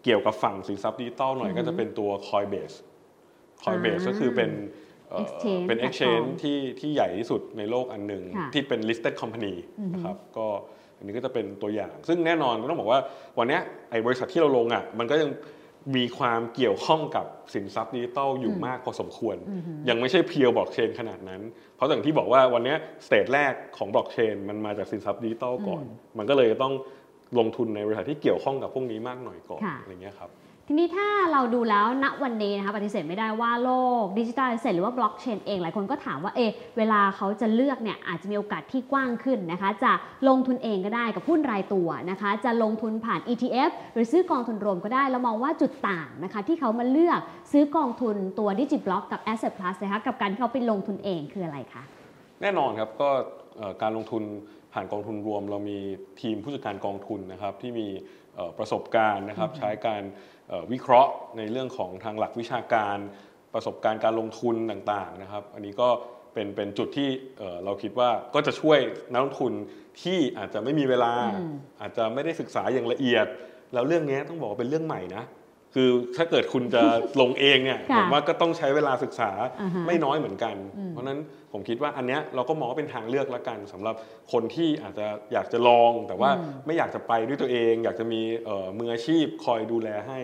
[0.04, 2.76] เกี่ยวกับฝั่งสินทรัพย์ดิจิตอลหน่อยก็จะเป็นตัว Coinbase
[3.64, 4.52] Coinbase ก็คือเป็น
[5.10, 9.54] เอ่อ Exchange เป็น exchange platform ที่ที่ใหญ่ที่สุดในโลกอันหนึ่งค่ะที่เป็น listed company
[9.94, 10.48] นะครับก็
[10.98, 13.00] อันนี้ก็จะเป็นตัวอย่าง ซึ่งแน่นอนต้องบอกว่า
[13.38, 15.30] วันเนี้ยไอ้บริษัทที่เราลงอะมันก็ยัง
[15.96, 19.38] มีความเกี่ยวข้องกับสินทรัพย์ดิจิตอลอยู่มากพอสมควร
[19.90, 21.42] ยังไม่ใช่ pure บล็อกเชนขนาดนั้น
[21.76, 25.84] เพราะอย่างที่บอกว่าวันเนี้ย stage แรกของบล็อกเชนมันมาจากสินทรัพย์ดิจิตอลก่อน
[26.18, 26.74] มันก็เลยต้อง
[27.40, 30.30] ลงทุนในบริษัทที่เกี่ยวข้องกับพวกนี้มากหน่อยก่อนค่ะอะไรเงี้ยครับ
[30.72, 36.42] ทีนี้ถ้าเราดูแล้วณวันนี้นะคะปฏิเสธไม่ได้ว่าโลกดิจิทัลเสร็จหรือว่าบล็อกเชนเองหลายคนก็ถามว่าเอ
[36.78, 39.92] เวลาเขาจะเลือกเนี่ยอาจจะมีโอกาสที่กว้างขึ้นนะคะ จะ
[40.28, 47.20] ลงทุนเองก็ได้กับหุ้นรายตัวนะคะ จะลงทุนผ่าน ETF หรือซื้อกองทุนรวมก็ได้เรามองว่าจุดต่างนะคะ ที่เขามาเลือก
[47.52, 51.84] ซื้อกองทุนตัวดิจิบล็อกกับ Asset Plus นะคะกับการที่เขาไปลงทุนเองคืออะไรคะ
[52.42, 53.10] แน่นอนครับก็
[53.82, 54.24] การลงทุน
[54.74, 55.78] ผ่านกองทุนรวม เรามี
[56.22, 57.88] ทีมผู้จัดการกองทุนนะครับที่มี
[58.58, 60.04] ประสบการณ์นะครับ ใช้การ
[60.50, 62.98] เอ่อวิเคราะห์ในเรื่องของทางหลักวิชาการ
[63.54, 65.90] ประสบการณ์การลงทุนต่างๆนะครับ อันนี้ก็
[66.34, 68.80] เป็นเป็นจุดที่เอ่อเราคิดว่าก็จะช่วย
[69.12, 69.54] นักลงทุน
[70.02, 73.26] ที่อาจจะไม่มีเวลาอืมอาจจะไม่ได้ศึกษาอย่างละเอียด
[73.74, 75.24] แล้วเรื่องนี้ต้องบอกว่าเป็นเรื่องใหม่นะ
[75.76, 76.84] คือถ้าเกิดคุณจะ
[77.22, 79.32] ลงเองเนี่ยค่ะผมว่าก็ต้องใช้เวลาศึกษา
[79.62, 80.56] อ่าฮะไม่น้อยเหมือนกัน
[80.90, 81.20] เพราะฉะนั้น
[81.54, 83.96] ผมคิดว่าอันเนี้ยเราก็มองว่าเป็นทางเลือกละกันสำหรับ
[84.32, 86.30] คนที่อาจจะอยากจะลอง แต่ว่า
[86.66, 90.20] ไม่อยากจะไปด้วยตัวเอง อยากจะมีเอ่อมืออาชีพคอยดูแลให้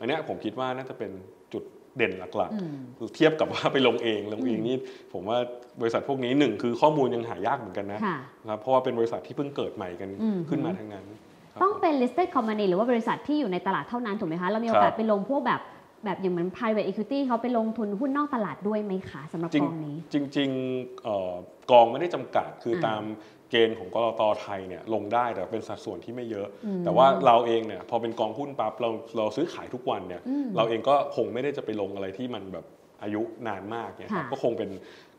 [0.00, 1.10] อันเนี้ยผมคิดว่าน่าจะเป็น
[1.52, 1.62] จุด
[1.96, 4.76] เด่นหลักๆคือเทียบกับว่าไปลงเองลงเองนี่
[5.12, 5.38] ผมว่า
[5.80, 11.27] บริษัทพวกนี้หนึ่งคือข้อมูลยังหายากเหมือนกันนะค่ะนะครับเพราะว่าเป็นบริษัทที่เพิ่งเกิดใหม่กันอืมขึ้นมาทั้งนั้นครับ
[11.62, 15.60] ต้องเป็น listed company หรือว่าบริษัทที่อยู่ในตลาดเท่านั้นถูกไหมคะ เรามีโอกาสครับไปลงพวกแบบ
[16.04, 21.32] แบบอย่างเหมือน private equity เขาไปลงทุนหุ้นนอกตลาดด้วยไหมคะสำหรับจริกงองนี้ จริงๆเอ่อ
[21.70, 23.02] กองไม่ได้จำกัดคืออมตาม
[23.50, 26.46] เกณฑ์ของกลตไทยเนี่ยลงได้แต่เป็นสัดส่วนที่ไม่เยอะ
[26.84, 30.22] แต่ว่าเราเองเนี่ยพอเป็นกองหุ้นปั๊บเราเราซื้อขายทุกวันเนี่ย
[30.56, 32.66] เราเองก็คงไม่ได้จะไปลงอะไรที่มันแบบ
[33.02, 34.70] อายุนานมากเนี่ยครับค่ะก็คงเป็น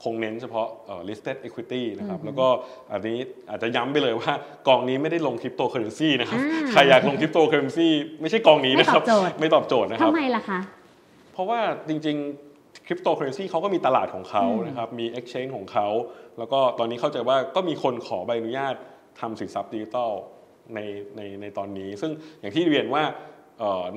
[0.04, 2.48] คงเน้นเฉพาะเอ่อ listed equity นะครับ แล้วก็
[2.92, 3.18] อันนี้
[3.50, 4.34] อาจจะย้ำไปเลยว่า
[4.68, 7.88] กองนี้ไม่ได้ลงคริปโตเคอเรนซีนะครับอ่าใครอยากลงคริปโตเคอเรนซี
[8.22, 10.60] ไม่ใช่กองนี้นะครับไม่ตอบโจทย์ไม่ตอบโจทย์นะครับทำไมล่ะคะ
[11.34, 11.60] เพราะว่า
[11.90, 15.88] จริงๆคริปโตเคอเรนซีเขาก็มีตลาดของเขานะครับ มี Exchange ของเขา
[16.38, 18.76] แล้วก็ตอนนี้เข้าใจว่าก็มีคนขอใบอนุญาต
[19.20, 20.12] ทำสินทรัพย์ดิจิทัล
[20.76, 20.80] ใน
[21.16, 23.38] ในในตอนนี้ ซึ่งอย่างที่เรียนว่าเอ่อ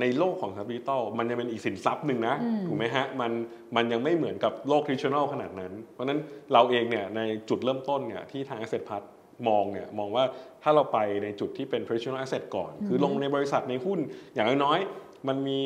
[0.01, 2.35] ในโลกของสินทรัพย์ดิจิทัลมันยังเป็นอีกสินทรัพย์หนึ่งนะ
[2.66, 3.33] ถูกไหมฮะมัน
[3.77, 6.20] มันยังไม่เหมือนกับโลกทริชแนลขนาดนั้น เพราะฉะนั้น
[6.53, 9.05] เราเองเนี่ยในจุดเริ่มต้นเนี่ยที่ทาง Asset Plus
[9.48, 10.25] มองเนี่ยมองว่า
[10.62, 13.98] ถ้าเราไปในจุดที่เป็น traditional asset ก่อน คือลงในบริษัทในหุ้น
[14.35, 15.61] อย่างน้อยๆมันมี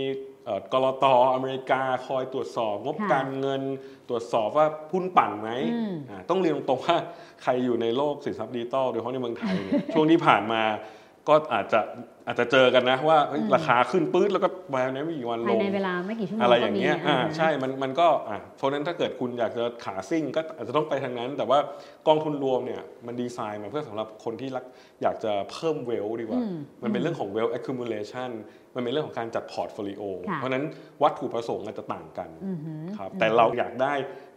[0.44, 1.04] เอ่อกรต
[1.35, 3.62] อเมริกาคอยตรวจสอบงบค่ะการเงิน
[4.09, 6.96] ตรวจสอบว่าหุ้นปั่นไหมอืมอ่าต้องเรียนตรงๆว่า
[7.42, 10.62] ใครอยู่ในโลกสินทรัพย์ดิจิตอลโดยเฉพาะในเมืองไทยเนี่ยช่วงที่ผ่านมา
[11.28, 11.80] ก็อาจจะ
[12.26, 21.58] อาจจะเจอกันนะว่าเฮ้ยราคาขึ้นปื๊ดแล้วก็มาในไม่กี่วันลภายงในเวลาไม่กี่ชั่วโมงอะไรอก็ย่างมีเงี้ยอ่าอ่าใช่มันมันก็อะเพราะฉะนั้นถ้าเกิดคุณอยากจะขาซิ่งก็อาจจะต้องไปทางนั้น แต่ว่า
[22.06, 24.64] กองทุนรวมเนี่ยมันดีไซน์มาเพื่อสำหรับคนที่รัก
[25.02, 26.40] อยากจะเพิ่ม wealth ดีกว่า
[26.82, 28.30] มันเป็นเรื่องของ wealth accumulation
[28.74, 30.64] มันเป็นเรื่องของการจัด portfolio ค่ะเพราะฉะนั้น
[31.02, 33.94] วัตถุประสงค์อาจจะต่างกันอือหือครับ แต่เราอยากได้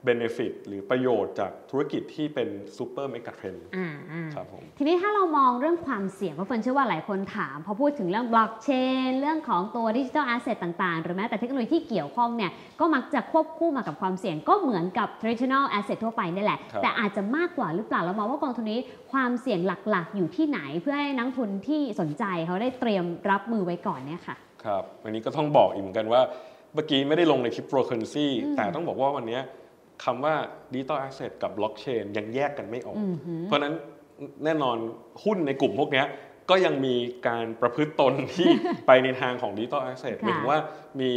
[0.08, 8.70] benefit หรือประโยชน์จากธุรกิจที่เป็น super mega trend อ่าอ่าครับผม ทีนี้ถ้าเรามองเรื่องความเสี่ยงเพราะเฟิร์นเชื่อว่าหลายคนถาม พอพูดถึงเรื่องบล็อกเช
[9.08, 18.80] น เรื่องของตัว digital asset ต่างๆ หรือแม้แต่เทคโนโลยีที่เกี่ยวข้องเนี่ย ก็มักจะควบคู่มากับความเสี่ยง ก็เหมือนกับ traditional asset ทั่วไปนี่แหละครับแต่อาจจะมากกว่าหรือเปล่า เรามองว่ากองทุนนี้
[19.12, 26.22] ความเสี่ยงหลักๆ อยู่ที่ไหนเพื่อให้นักทุนที่สนใจเขาได้เตรียมรับมือไว้ก่อนเนี่ยค่ะครับอันนี้ก็ต้องบอกอีกเหมือนกันว่า
[26.74, 29.42] เมื่อกี้ไม่ได้ลงในคลิป cryptocurrency แต่ต้องบอกว่าวันเนี้ย
[30.04, 30.36] คำว่า
[30.74, 33.74] digital asset กับ blockchain ยังแยกกันไม่ออกอือหือเพราะฉะนั้น
[34.44, 34.78] แน่นอน
[35.24, 36.06] หุ้นในกลุ่มพวกเนี้ย
[36.50, 36.96] ก็ยังมี
[37.28, 38.50] การประพฤติตนที่
[38.88, 40.60] ไปในทางของ digital asset หมายถึงว่า
[41.02, 41.12] มี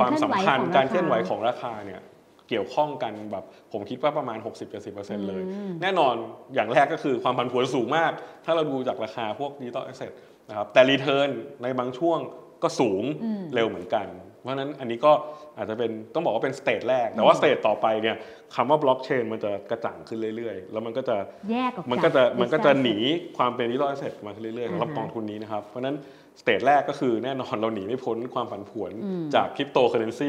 [0.00, 2.00] ความสัมพันธ์กาการรเคเคลื่ลื่ออนนไหไหววของราคาเนี่ย
[2.48, 4.38] เกี่ยวข้องกันแบบผมคิดว่าประมาณ
[4.82, 6.14] 60-70%เลยอืมแน่นอน
[6.54, 8.12] อย่างแรกก็คือความผันผวนสูงมาก
[8.44, 10.12] ถ้าเราดูจากราคาพวก digital asset
[10.48, 11.30] นะครับแต่ return
[11.62, 12.18] ในบางช่วง
[12.62, 14.08] ก็สูงอืมเร็วเหมือนกัน
[14.40, 15.12] เพราะฉะนั้นอันนี้ก็
[15.56, 18.16] อาจจะเป็นต้องบอกว่าเป็น stage แรก แต่ว่า stage ต่อไปเนี่ย
[18.54, 21.16] คำว่าบล็อกเชนมันจะกระจ่างขึ้นเรื่อยๆ แล้วมันก็จะ
[21.50, 22.96] แยกออกจาก digital asset มันก็จะหนี
[23.36, 25.96] ความเป็น digital asset มาเรื่อยๆสำหรับอ่าฮะกองทุนนี้นะครับ เพราะฉะนั้น
[26.40, 30.28] stage แรกก็คือแน่นอนเราหนีไม่พ้นความผันผวนอืมจากคริปโตเคอเรนซี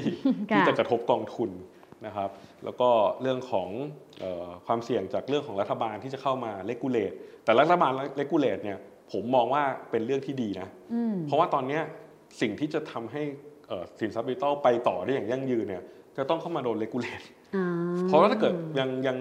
[0.49, 1.49] ที่ค่ะจะกระทบกองทุน
[2.05, 2.29] นะครับ
[2.63, 2.89] แล้วก็
[3.21, 7.11] เรื่องของเอ่อความเสี่ยงจากเรื่องของรัฐบาลที่จะเข้ามา regulate
[7.43, 8.77] แต่รัฐบาล regulate เนี่ย
[9.11, 10.67] ผมมองว่าเป็นเรื่องที่ดีนะ
[11.27, 11.79] เพราะว่าตอนนี้
[12.41, 13.21] สิ่งที่จะทำให้
[13.99, 15.83] สินทรัพย์ดิจิตอลไปต่อได้อย่างยั่งยืนเนี่ย
[16.17, 17.21] จะต้องเข้ามาโดน regulate
[18.07, 19.17] เพราะว่าถ้าเกิดยังยัง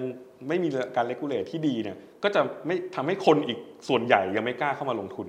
[0.49, 3.59] ไม่มีการเลกูเลตที่ดีเนี่ยก็จะไม่ทำให้คนอีก
[3.89, 5.27] ส่วนใหญ่ยังไม่กล้าเข้ามาลงทุน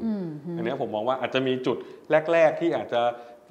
[0.58, 1.78] อันนี้ผมมองว่าอาจจะมีจุด
[2.32, 3.02] แรก ๆ ที่อาจจะ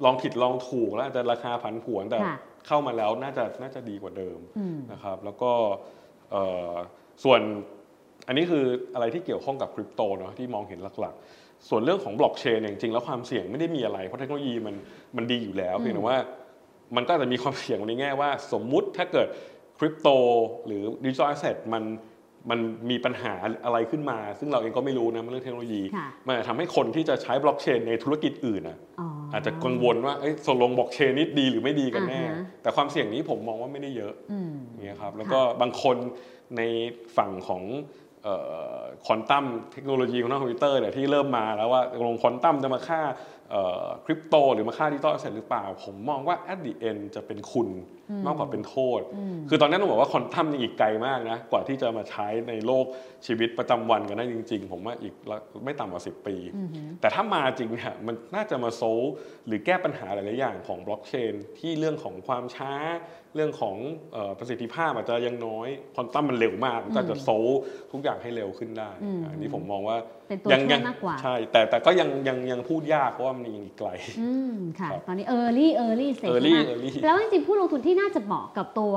[0.03, 2.19] ลองผิดลองถูกแล้วอาจจะราคาผันผวนแต่
[2.67, 5.51] เข้ามาแล้วน่าจะน่าจะดีกว่าเดิมอืมนะครับ แล้วก็
[6.31, 6.73] เอ่อ
[7.23, 7.41] ส่วน
[8.27, 14.75] อันนี้คืออะไรที่เกี่ยวข้องกับคริปโตเนาะที่มองเห็นหลักๆ ส่วนเรื่องของบล็อกเชนเนี่ยจริงๆแล้วความเสี่ยงไม่ได้มีอะไร เพราะเทคโนโลยีมัน
[15.17, 16.17] มันดีอยู่แล้วอืมเพียงแต่ว่า
[16.95, 19.27] มันก็อาจจะมีความเสี่ยงในแง่ว่า สมมุติถ้าเกิด
[19.79, 20.07] คริปโต
[20.65, 21.83] หรือ digital asset มัน
[22.49, 23.33] มันมีปัญหา
[23.65, 28.77] อะไรขึ้นมา ซึ่งเราเองก็ไม่รู้นะมันเรื่องเทคโนโลยีค่ะมันอาจจะทำให้คนที่จะใช้บล็อกเชนในธุรกิจอื่นอะ
[29.35, 35.97] อ๋ออาจจะกังวลว่าเอ้ยตกลงบล็อกเชนนี่ดีหรือไม่ดีกันแน่อ่าฮะแต่ความเสี่ยงนี้ผมมองว่าไม่ได้เยอะอืมอย่างเงี้ยครับแล้วก็บางคน
[36.57, 36.61] ใน
[37.17, 37.63] ฝั่งของ
[39.05, 43.01] ควอนตัมเทคโนโลยีของนักคอมพิวเตอร์เนี่ยที่เริ่มมาแล้วว่าตกลงควอนตัมจะมาฆ่า
[44.05, 47.67] คริปโตหรือมาฆ่า digital asset หรือเปล่า ผมมองว่า at the end จะเป็นคุณ
[48.25, 49.01] มากกว่าเป็นโทษ
[49.49, 52.85] คือตอนนี้ต้องบอกว่าควอนตัมยังอีกไกลมากนะ กว่าที่จะมาใช้ในโลก
[53.25, 56.35] ชีวิตประจำวันกันได้จริง ๆ ผมว่าอีกละไม่ต่ำกว่า 10 ปี
[57.01, 59.01] แต่ถ้ามาจริงเนี่ยมันน่าจะมา solve
[59.45, 62.73] หรือแก้ปัญหาหลาย ๆ อย่างของบล็อกเชนที่เรื่องของความช้า
[63.35, 63.75] เรื่องของ
[64.13, 67.47] เออประสิทธิภาพอาจจะยังน้อยควอนตัมมันเร็วมากมันก็จะ solve
[67.91, 69.97] ทุกอย่างให้เร็วขึ้นได้อืมอันนี้ผมมองว่า
[70.29, 73.89] เป็นตัวยังช่วยยังมากกว่าใช่ แต่แต่ก็ยังยังยังพูดยากเพราะว่ามันยังอีกไกล
[74.21, 78.95] อืมค่ะครับตอนนี้ early early stage early มาก early แล้วจริงๆผู้ลงทุนที่น่าจะเหมาะกับตัว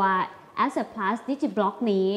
[0.64, 2.09] asset plus digiblock นี้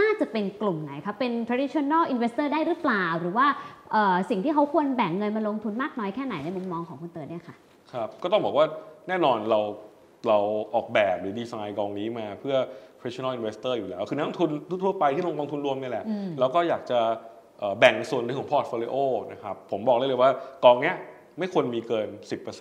[0.00, 3.46] น่าจะเป็นกลุ่มไหนคะเป็น traditional investor ได้หรือเปล่า หรือว่า
[3.92, 7.56] เอ่อสิ่งที่เขาควรแบ่งเงินมาลงทุนมากน้อยแค่ไหนในมุมมองของคุณเต๋อเนี่ยค่ะ
[7.92, 8.66] ครับก็ต้องบอกว่า
[9.08, 9.60] แน่นอนเรา
[10.28, 10.38] เรา
[10.74, 12.56] ออกแบบหรือดีไซน์กองนี้มาเพื่อ
[12.98, 14.50] professional investor อยู่แล้ว คือนักลงทุน
[14.84, 17.00] ทั่วๆไปที่ลงกองทุนรวมนี่แหละอืมแล้วก็อยากจะ
[17.58, 18.94] เอ่อแบ่งส่วนหนึ่งของ portfolio
[19.32, 20.30] นะครับ ผมบอกได้เลยว่า
[20.64, 20.96] กองเนี้ย
[21.38, 22.08] ไม่ควรมีเกิน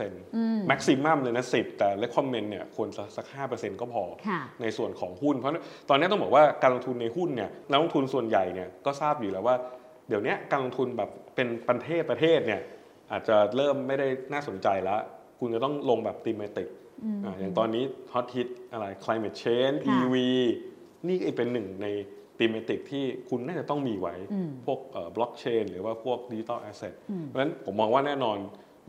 [0.10, 5.52] 10% maximum เลยนะ 10 แต่ recommend เนี่ยควรจะสัก 5%ก็พอค่ะในส่วนของหุ้น เพราะ
[5.90, 9.56] ตอนนี้ต้องบอกว่าการลงทุนในหุ้นเนี่ยนักลงทุนส่วนใหญ่เนี่ยก็ทราบอยู่แล้วว่า
[10.10, 12.62] เดี๋ยวนี้การลงทุนแบบเป็นประเทศประเทศเนี่ย
[13.12, 15.02] อาจจะเริ่มไม่ได้น่าสนใจแล้ว
[15.40, 16.68] คุณจะต้องลงแบบตีมติก
[17.26, 20.16] อ่าอย่างตอนนี้ฮอตฮิตอะไร climate change ค่ะ EV
[21.08, 21.88] นี่ก็เป็นหนึ่งใน
[22.40, 24.80] thematic ที่คุณน่าจะต้องมีไว้อืมพวก
[25.16, 28.38] บล็อกเชนหรือว่าพวก digital asset อืมเพราะฉะนั้นผมมองว่าแน่นอน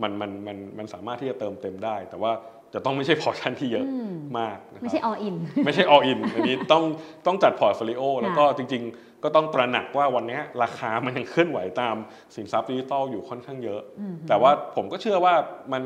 [0.02, 2.32] มันมันมันมันสามารถที่จะเติมเต็มได้ แต่ว่า
[2.74, 6.82] จะต้องไม่ใช่ portion ที่เยอะอืมมากนะครับไม่ใช่ all in ไม่ใช่ all in อันนี้ต้อง
[7.26, 11.96] ต้องจัด portfolio แล้วก็จริง ๆ ก็ต้องตระหนักว่าวันนี้ราคามันยังเคลื่อนไหวตาม
[12.36, 13.80] สินทรัพย์ดิจิตอลอยู่ค่อนข้างเยอะ
[14.28, 15.34] แต่ว่าผมก็เชื่อว่า
[15.72, 15.82] มัน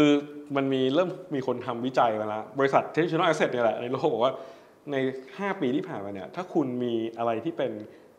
[0.00, 0.12] คือ
[0.56, 4.32] มันมีเริ่มมีคนทำวิจัยมาแล้ว บริษัท traditional asset เนี่ยแหละในโลกบอกว่า
[4.92, 4.96] ใน
[5.28, 7.72] 5 ปีที่ผ่านมาเนี่ยถ้าคุณมีอะไรที่เป็น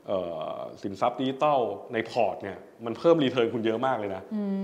[0.08, 0.20] เอ่
[0.54, 1.60] อสินทรัพย์ดิจิตอล
[1.94, 4.22] ในพอร์ตเนี่ยมันเพิ่ม return คุณเยอะมากเลยนะ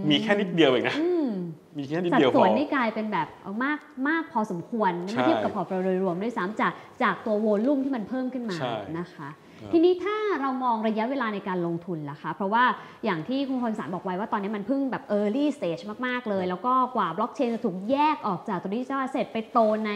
[0.09, 1.29] มีแค่นิดเดียวเองนะอืม
[1.77, 6.71] มีแค่นิดสัดเดียวพส่อวนนี่กลายเป็นแบบเอามากมากพอสมควรใช่เมื่อเทียบกับพอร์ตโดยรวมด้วยซ้ำจาก
[7.03, 9.29] จากตัว volume ที่มันเพิ่มขึ้นมาใช่นะคะ
[9.73, 12.63] ทีนี้ถ้าเรามองระยะเวลาในการลงทุนล่ะคะ เพราะว่า
[13.05, 19.91] อย่างที่คุณพลสารบอกไว้ว่าตอนนี้มันเพิ่งแบบ early stage มาก ๆ เลย แล้วก็กว่าบล็อกเชนจะถูกแยกออกจากตัว digital asset ไปโตใน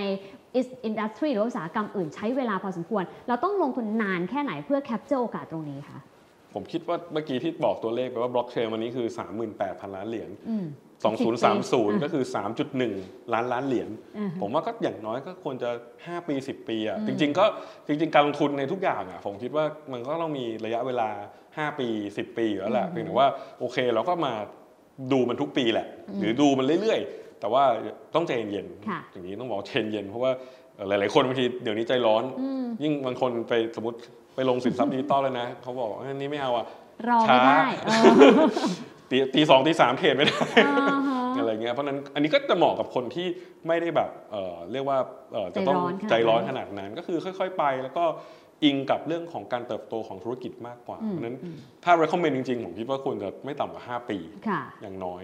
[0.55, 5.99] industry หรืออุตสาหกรรมอื่นใช้เวลาพอสมควร เราต้องลงทุนนานแค่ไหนเพื่อ capture โอกาสตรงนี้คะ
[6.53, 9.07] ผมคิดว่าเมื่อกี้ที่บอกตัวเลขไปว่าบล็อกเชนวันนี้คือ
[9.51, 10.65] 38,000 ล้านเหรียญอืม
[10.99, 12.23] 2030 ก็คือ
[12.79, 17.45] 3.1 ล้านล้านเหรียญอ่าฮะผมว่าก็อย่างน้อยก็ควรจะ 5 ปี 10 ปีอะจริง ๆ ก็
[17.87, 21.09] จริง ๆ การลงทุนในทุกอย่างอะผมคิดว่ามันก็ต้องมีระยะเวลา
[21.69, 23.27] 5 ปี 10 ปีอยู่แล้วแหละเพียงแต่ว่า
[23.59, 24.33] โอเคเราก็มา
[25.11, 25.87] ดูมันทุกปีแหละ
[26.19, 27.63] หรือดูมันเรื่อยๆ แต่ว่า
[28.15, 30.31] ต้องใจเย็นค่ะๆอย่างนี้ต้องบอกใจเย็นๆเพราะว่า
[30.75, 33.97] เอ่อหลาย ๆ คนบางทีเดี๋ยวนี้ใจร้อนอืมยิ่งบางคนไปสมมติ
[34.35, 36.65] ไปลงสินทรัพย์ดิจิตอลเลยนะเขาบอกว่าอันนี้ไม่เอาอะ
[37.09, 38.03] รอไม่ได้ช้าเออ
[39.11, 43.27] ตีตีสองตีสามเทรดไม่ได้อ่าฮะอะไรเงี้ยเพราะฉะนั้นอันนี้ก็จะเหมาะกับคนที่
[43.67, 44.97] ไม่ได้แบบเอ่อเรียกว่า
[45.33, 45.77] เอ่อจะต้อง
[46.09, 48.03] ใจร้อนใจขนาดนั้นร้อนขนาดนั้นก็คือค่อย ๆ ไปแล้วก็
[48.63, 51.37] อิงกับเรื่องของการเติบโตของธุรกิจมากกว่าอืมเพราะฉะนั้น
[51.83, 54.17] ถ้า recommend จริงๆผมคิดว่าควรจะไม่ต่ำกว่า 5 ปี
[54.49, 55.23] ค่ะอย่างน้อย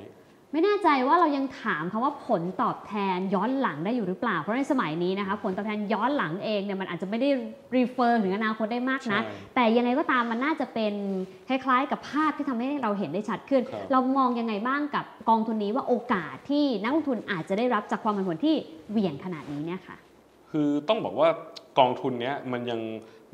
[0.56, 7.30] ไม่แน่ใจว่าเรายังถามคำว่าผลตอบแทนย้อนหลังได้อยู่หรือเปล่า เพราะในสมัยนี้นะคะผลตอบแทนย้อนหลังเองเนี่ยมันอาจจะไม่ได้
[7.76, 10.94] รีเฟอร์ถึงอนาคตได้มากนะใช่แต่ยังไงก็ตามมันน่าจะเป็น
[11.48, 18.56] คล้ายๆ กับภาพที่ทำให้เราเห็นได้ชัดขึ้นครับเรามองยังไงบ้างกับกองทุนนี้ว่าโอกาสที่นักลงทุนอาจจะได้รับจากความผันผวนที่
[18.90, 19.98] เหวี่ยงขนาดนี้เนี่ยค่ะ
[20.52, 21.30] คือต้องบอกว่า
[21.80, 22.82] กองทุนเนี้ยมันยัง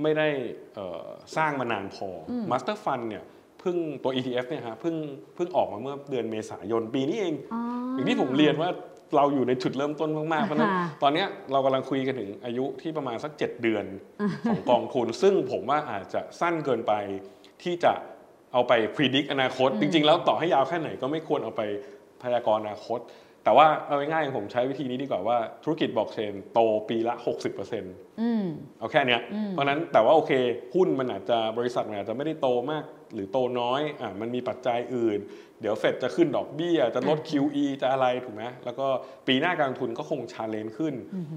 [0.02, 0.28] ไม่ได้
[0.76, 1.06] เอ่อ
[1.36, 4.96] สร้างมานานพออม Master Fund เนี่ยเพิ่งตัว ETF เนี่ยฮะเพิ่ง
[5.36, 7.62] เพิ่งออกมาเมื่อเดือนเมษายนปีนี้เองอ๋อ
[7.94, 8.70] อย่างที่ผมเรียนว่า
[9.16, 13.86] เราอยู่ในจุดเริ่มต้นมากๆ เพราะฉะนั้นค่ะตอนเนี้ยเรากำลังคุยกันถึงอายุที่ประมาณสัก 7 เดือน
[14.50, 16.94] ของกองทุน ซึ่งผมว่าอาจจะสั้นเกินไป
[17.64, 17.94] ที่จะ
[18.54, 21.62] เอาไปพิจิตรอนาคต จริง ๆ แล้วต่อให้ยาวแค่ไหนก็ไม่ควรเอาไป
[22.24, 23.00] พยากรณ์อนาคต
[23.44, 27.16] แต่ว่าเอาง่ายๆผมใช้วิธีนี้ดีกว่าว่าธุรกิจบล็อกเชนโตปีละ
[27.68, 28.46] 60%อืม
[28.80, 30.32] เอาแค่เนี้ยอืมเพราะฉะนั้นแต่ว่าโอเค
[30.76, 35.20] หุ้นมันอาจจะบริษัทมันอาจจะไม่ได้โตมาก หรือโตน้อยอะมันมีปัจจัยอื่น
[35.62, 38.88] เดี๋ยวเฟดจะขึ้นดอกเบี้ย จะลด QE จะอะไรถูกไหมแล้วก็
[39.28, 40.94] ปีหน้าการลงทุนก็คง challenge ขึ้น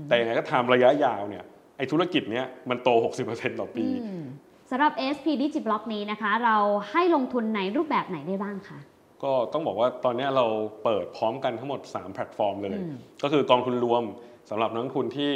[0.08, 1.44] แต่ยังไงก็ทำระยะยาวเนี่ย
[1.76, 2.88] ไอ้ธุรกิจเนี้ยมันโต
[3.24, 4.24] 60%ต่อปีอืม
[4.70, 6.56] สำหรับ SP Digiblock นี้นะคะ เรา
[6.90, 8.78] ให้ลงทุนในรูปแบบไหนได้บ้างคะ
[9.24, 10.46] ก็ต้องบอกว่าตอนเนี้ยเรา
[10.84, 14.02] เปิดพร้อมกันทั้งหมด 3 แพลตฟอร์มเลยอืมก็คือกองทุนรวม
[14.50, 15.30] สำหรับนักลงทุนที่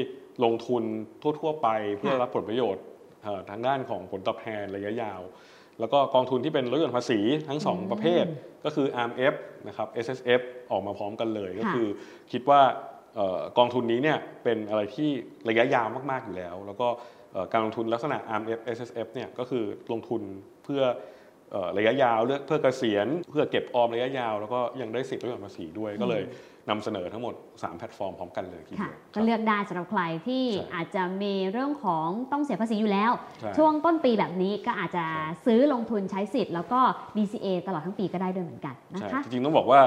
[0.45, 0.83] ลงทุน
[1.23, 2.85] ทั่ว ๆ ไปเพื่อค่ะรับผลประโยชน์
[3.23, 5.21] เอ่อทางด้านของผลตอบแทนระยะยาว
[5.81, 8.25] แล้วก็กองทุนที่เป็นลดหย่อนภาษีทั้ง 2 ประเภท
[8.65, 9.35] ก็คือ RMF
[9.69, 11.87] นะครับ SSF ออกมาพร้อมกันเลย ก็คือ
[12.33, 12.61] คิดว่า
[13.17, 15.11] เอ่อกองทุนนี้เนี่ยเป็นอะไรที่
[15.49, 16.89] ระยะยาวมาก ๆ อยู่แล้ว แล้วก็
[17.33, 20.23] เอ่อการลงทุนลักษณะ RMF SSF เนี่ยก็คือลงทุน
[20.65, 20.83] เพื่อ
[21.53, 26.23] เอ่อระยะยาวเลือกเพื่อเกษียณ เพื่อเก็บออมระยะยาว แล้วก็ยังได้สิทธิ์ลดหย่อนภาษีด้วยก็เลย
[26.71, 36.81] นำเสนอทั้งหมด 3 แพลตฟอร์มพร้อมกันเลยทีค่ะเดียวก็เลือกได้สำหรับใครที่ใช่อาจจะมีเรื่องของต้องเสียภาษีอยู่แล้วใช่ช่วงต้นปีแบบนี้ก็อาจจะใช่ซื้อลงทุนใช้สิทธิ์แล้วก็
[37.17, 39.81] DCA ตลอดทั้งปีก็ได้ด้วยเหมือนกันนะใช่คะจริงๆต้องบอกว่า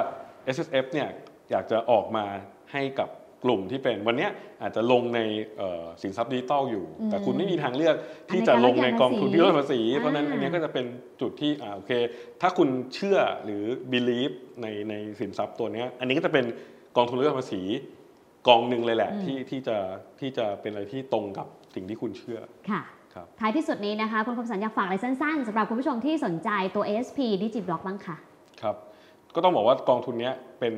[0.56, 1.08] S S F เนี่ย
[1.52, 2.26] อยากจะออกมา
[2.72, 3.10] ให้กับ
[3.44, 5.20] กลุ่มที่เป็นวันเนี้ยอาจจะลงใน
[5.58, 7.96] เอ่อสินทรัพย์ดิจิตอลอยู่อืมแต่คุณไม่มีทางเลือก
[8.30, 10.86] ที่จะลงในกองทุนที่ลดภาษี เพราะฉะนั้นอ่าอันเนี้ยก็จะเป็น
[11.22, 11.92] จุดที่อ่าโอเค
[12.42, 16.46] ถ้าคุณเชื่อหรือ believe ในในสินทรัพย์ตัวเนี้ยอันนี้ก็จะเป็น
[16.98, 17.62] กองทุนลดหย่อนภาษี
[18.48, 19.78] กองหนึ่งเลยแหละที่ที่จะ
[20.20, 22.40] ที่จะเป็นอะไรที่ตรงกับสิ่งที่คุณเชื่อ
[22.72, 22.82] ค่ะ
[23.14, 28.18] ครับท้ายที่สุดนี้นะคะคุณคมสันอยากฝากอะไรสั้นๆสำหรับคุณผู้ชมที่สนใจตัว ASP Digiblock บ้างค่ะ
[28.62, 28.76] ครับ
[29.36, 30.74] ก็ต้องบอกว่ากองทุนเนี้ยเป็น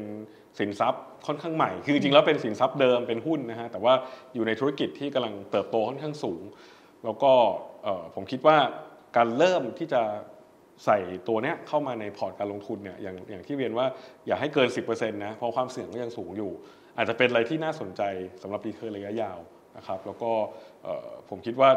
[0.60, 3.93] สินทรัพย์ ค่อนข้างใหม่ คือจริงๆแล้วเป็นสินทรัพย์เดิมเป็นหุ้นนะฮะแต่ว่า
[4.33, 6.41] อยู่ในธุรกิจที่กำลังเติบโตค่อนข้างสูง
[7.03, 7.31] แล้วก็
[8.15, 8.57] ผมคิดว่า
[9.17, 10.01] การเริ่มที่จะ
[10.86, 13.86] ใส่ตัวเนี้ยเข้ามาในพอร์ตการลงทุนเนี่ยอย่างอย่างที่เรียนว่า
[14.27, 16.51] อย่าให้เกิน 10%นะเพราะความเสี่ยงก็ยังสูงอยู่
[16.97, 18.01] อาจจะเป็นอะไรที่น่าสนใจ
[18.41, 19.39] สำหรับรีเทิร์นระยะยาว
[19.77, 20.31] นะครับแล้วก็
[21.29, 21.69] ผมคิดว่า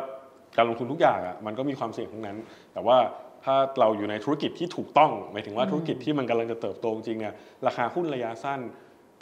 [0.56, 2.36] การลงทุนทุกอย่างอะมันก็มีความเสี่ยงทั้งนั้น
[2.72, 2.98] แต่ว่า
[3.44, 7.34] ถ้าเราอยู่ในธุรกิจที่ถูกต้อง หมายถึงว่าธุรกิจที่มันกำลังจะเติบโตจริงเนี่ย
[7.66, 8.60] ราคาหุ้นระยะสั้น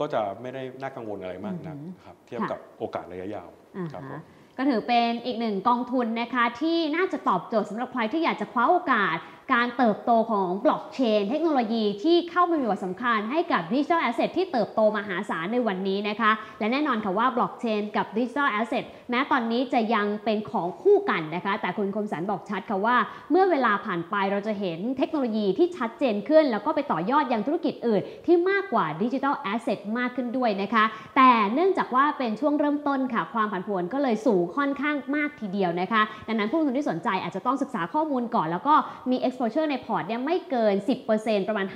[0.00, 4.20] ก็จะไม่ได้น่ากังวลอะไรมากนักนะครับเทียบค่ะกับโอกาสระยะยาวอ่าฮะครับผฮะม
[4.58, 9.16] ก็ถือเป็นอีกหนึ่งกองทุนนะคะที่น่าจะตอบโจทย์สำหรับใครที่อยากจะคว้าโอกาส
[9.52, 22.96] การเติบโตของบล็อกเชนเทคโนโลยีที่เข้ามามีบทสำคัญให้กับ digital asset ที่เติบโตมหาศาลในวันนี้นะคะ และแน่นอนค่ะว่าบล็อกเชนกับ digital assetแม้ตอนนี้จะยังเป็นของคู่กันนะคะ แต่คุณคมสันบอกชัดค่ะว่า
[23.30, 30.84] เมื่อเวลาผ่านไปเราจะเห็นเทคโนโลยีที่ชัดเจนขึ้น แล้วก็ไปต่อยอดยังธุรกิจอื่น ที่มากกว่า digital asset มากขึ้นด้วยนะคะ
[31.16, 38.74] แต่เนื่องจากว่าเป็นช่วงเริ่มต้นค่ะ ความผันผวนก็เลยสูงค่อนข้างมากทีเดียวนะคะ ดังนั้นผู้ลงทุนที่สนใจอาจจะต้องศึกษาข้อมูลก่อนแล้วก็
[39.10, 40.74] มี exposure ในพอร์ตเนี่ยไม่เกิน
[41.12, 41.66] 10%ประมาณ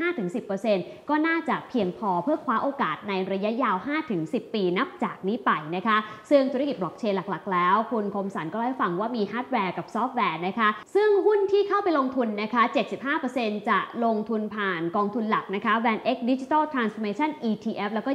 [0.50, 3.76] 5-10%ก็น่าจะเพียงพอเพื่อคว้าโอกาสในระยะยาว
[4.16, 5.96] 5-10 ปีนับจากนี้ไปนะคะ
[6.30, 12.62] ซึ่งธุรกิจบล็อกเชนหลักๆ แล้ว คุณคมสันก็เล่าให้ฟังว่ามีฮาร์ดแวร์กับซอฟต์แวร์นะคะ ซึ่งหุ้นที่เข้าไปลงทุนนะคะ
[13.14, 18.10] 75%จะลงทุนผ่านกองทุนหลักนะคะ VanEck Digital Transformation ETF แล้วก็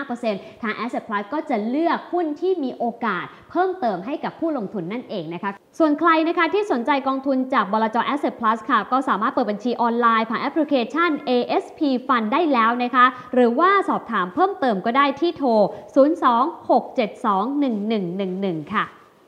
[0.00, 13.04] 25%ทาง Asset Plus ก็จะเลือกหุ้นที่มีโอกาสเพิ่มเติมให้กับผู้ลงทุนนั่นเองนะคะ ส่วนใครนะคะที่สนใจกองทุนจากบลจ Asset Plus ค่ะ ก็สามารถเปิดบัญชีออนไลน์ผ่านแอปพลิเคชัน ASP Fund ได้แล้วนะคะ
[13.34, 15.50] หรือว่าสอบถามเพิ่มเติมก็ได้ที่โทร
[15.96, 18.84] 026721111 ค่ะ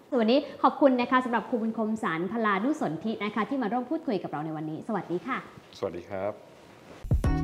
[0.09, 5.39] ส่วนวันนี้ขอบคุณนะคะสำหรับคุณคมสารพลานุสนธินะคะ ที่มาร่วมพูดคุยกับเราในวันนี้ สวัสดีค่ะ
[5.79, 7.38] สวัสดีครับ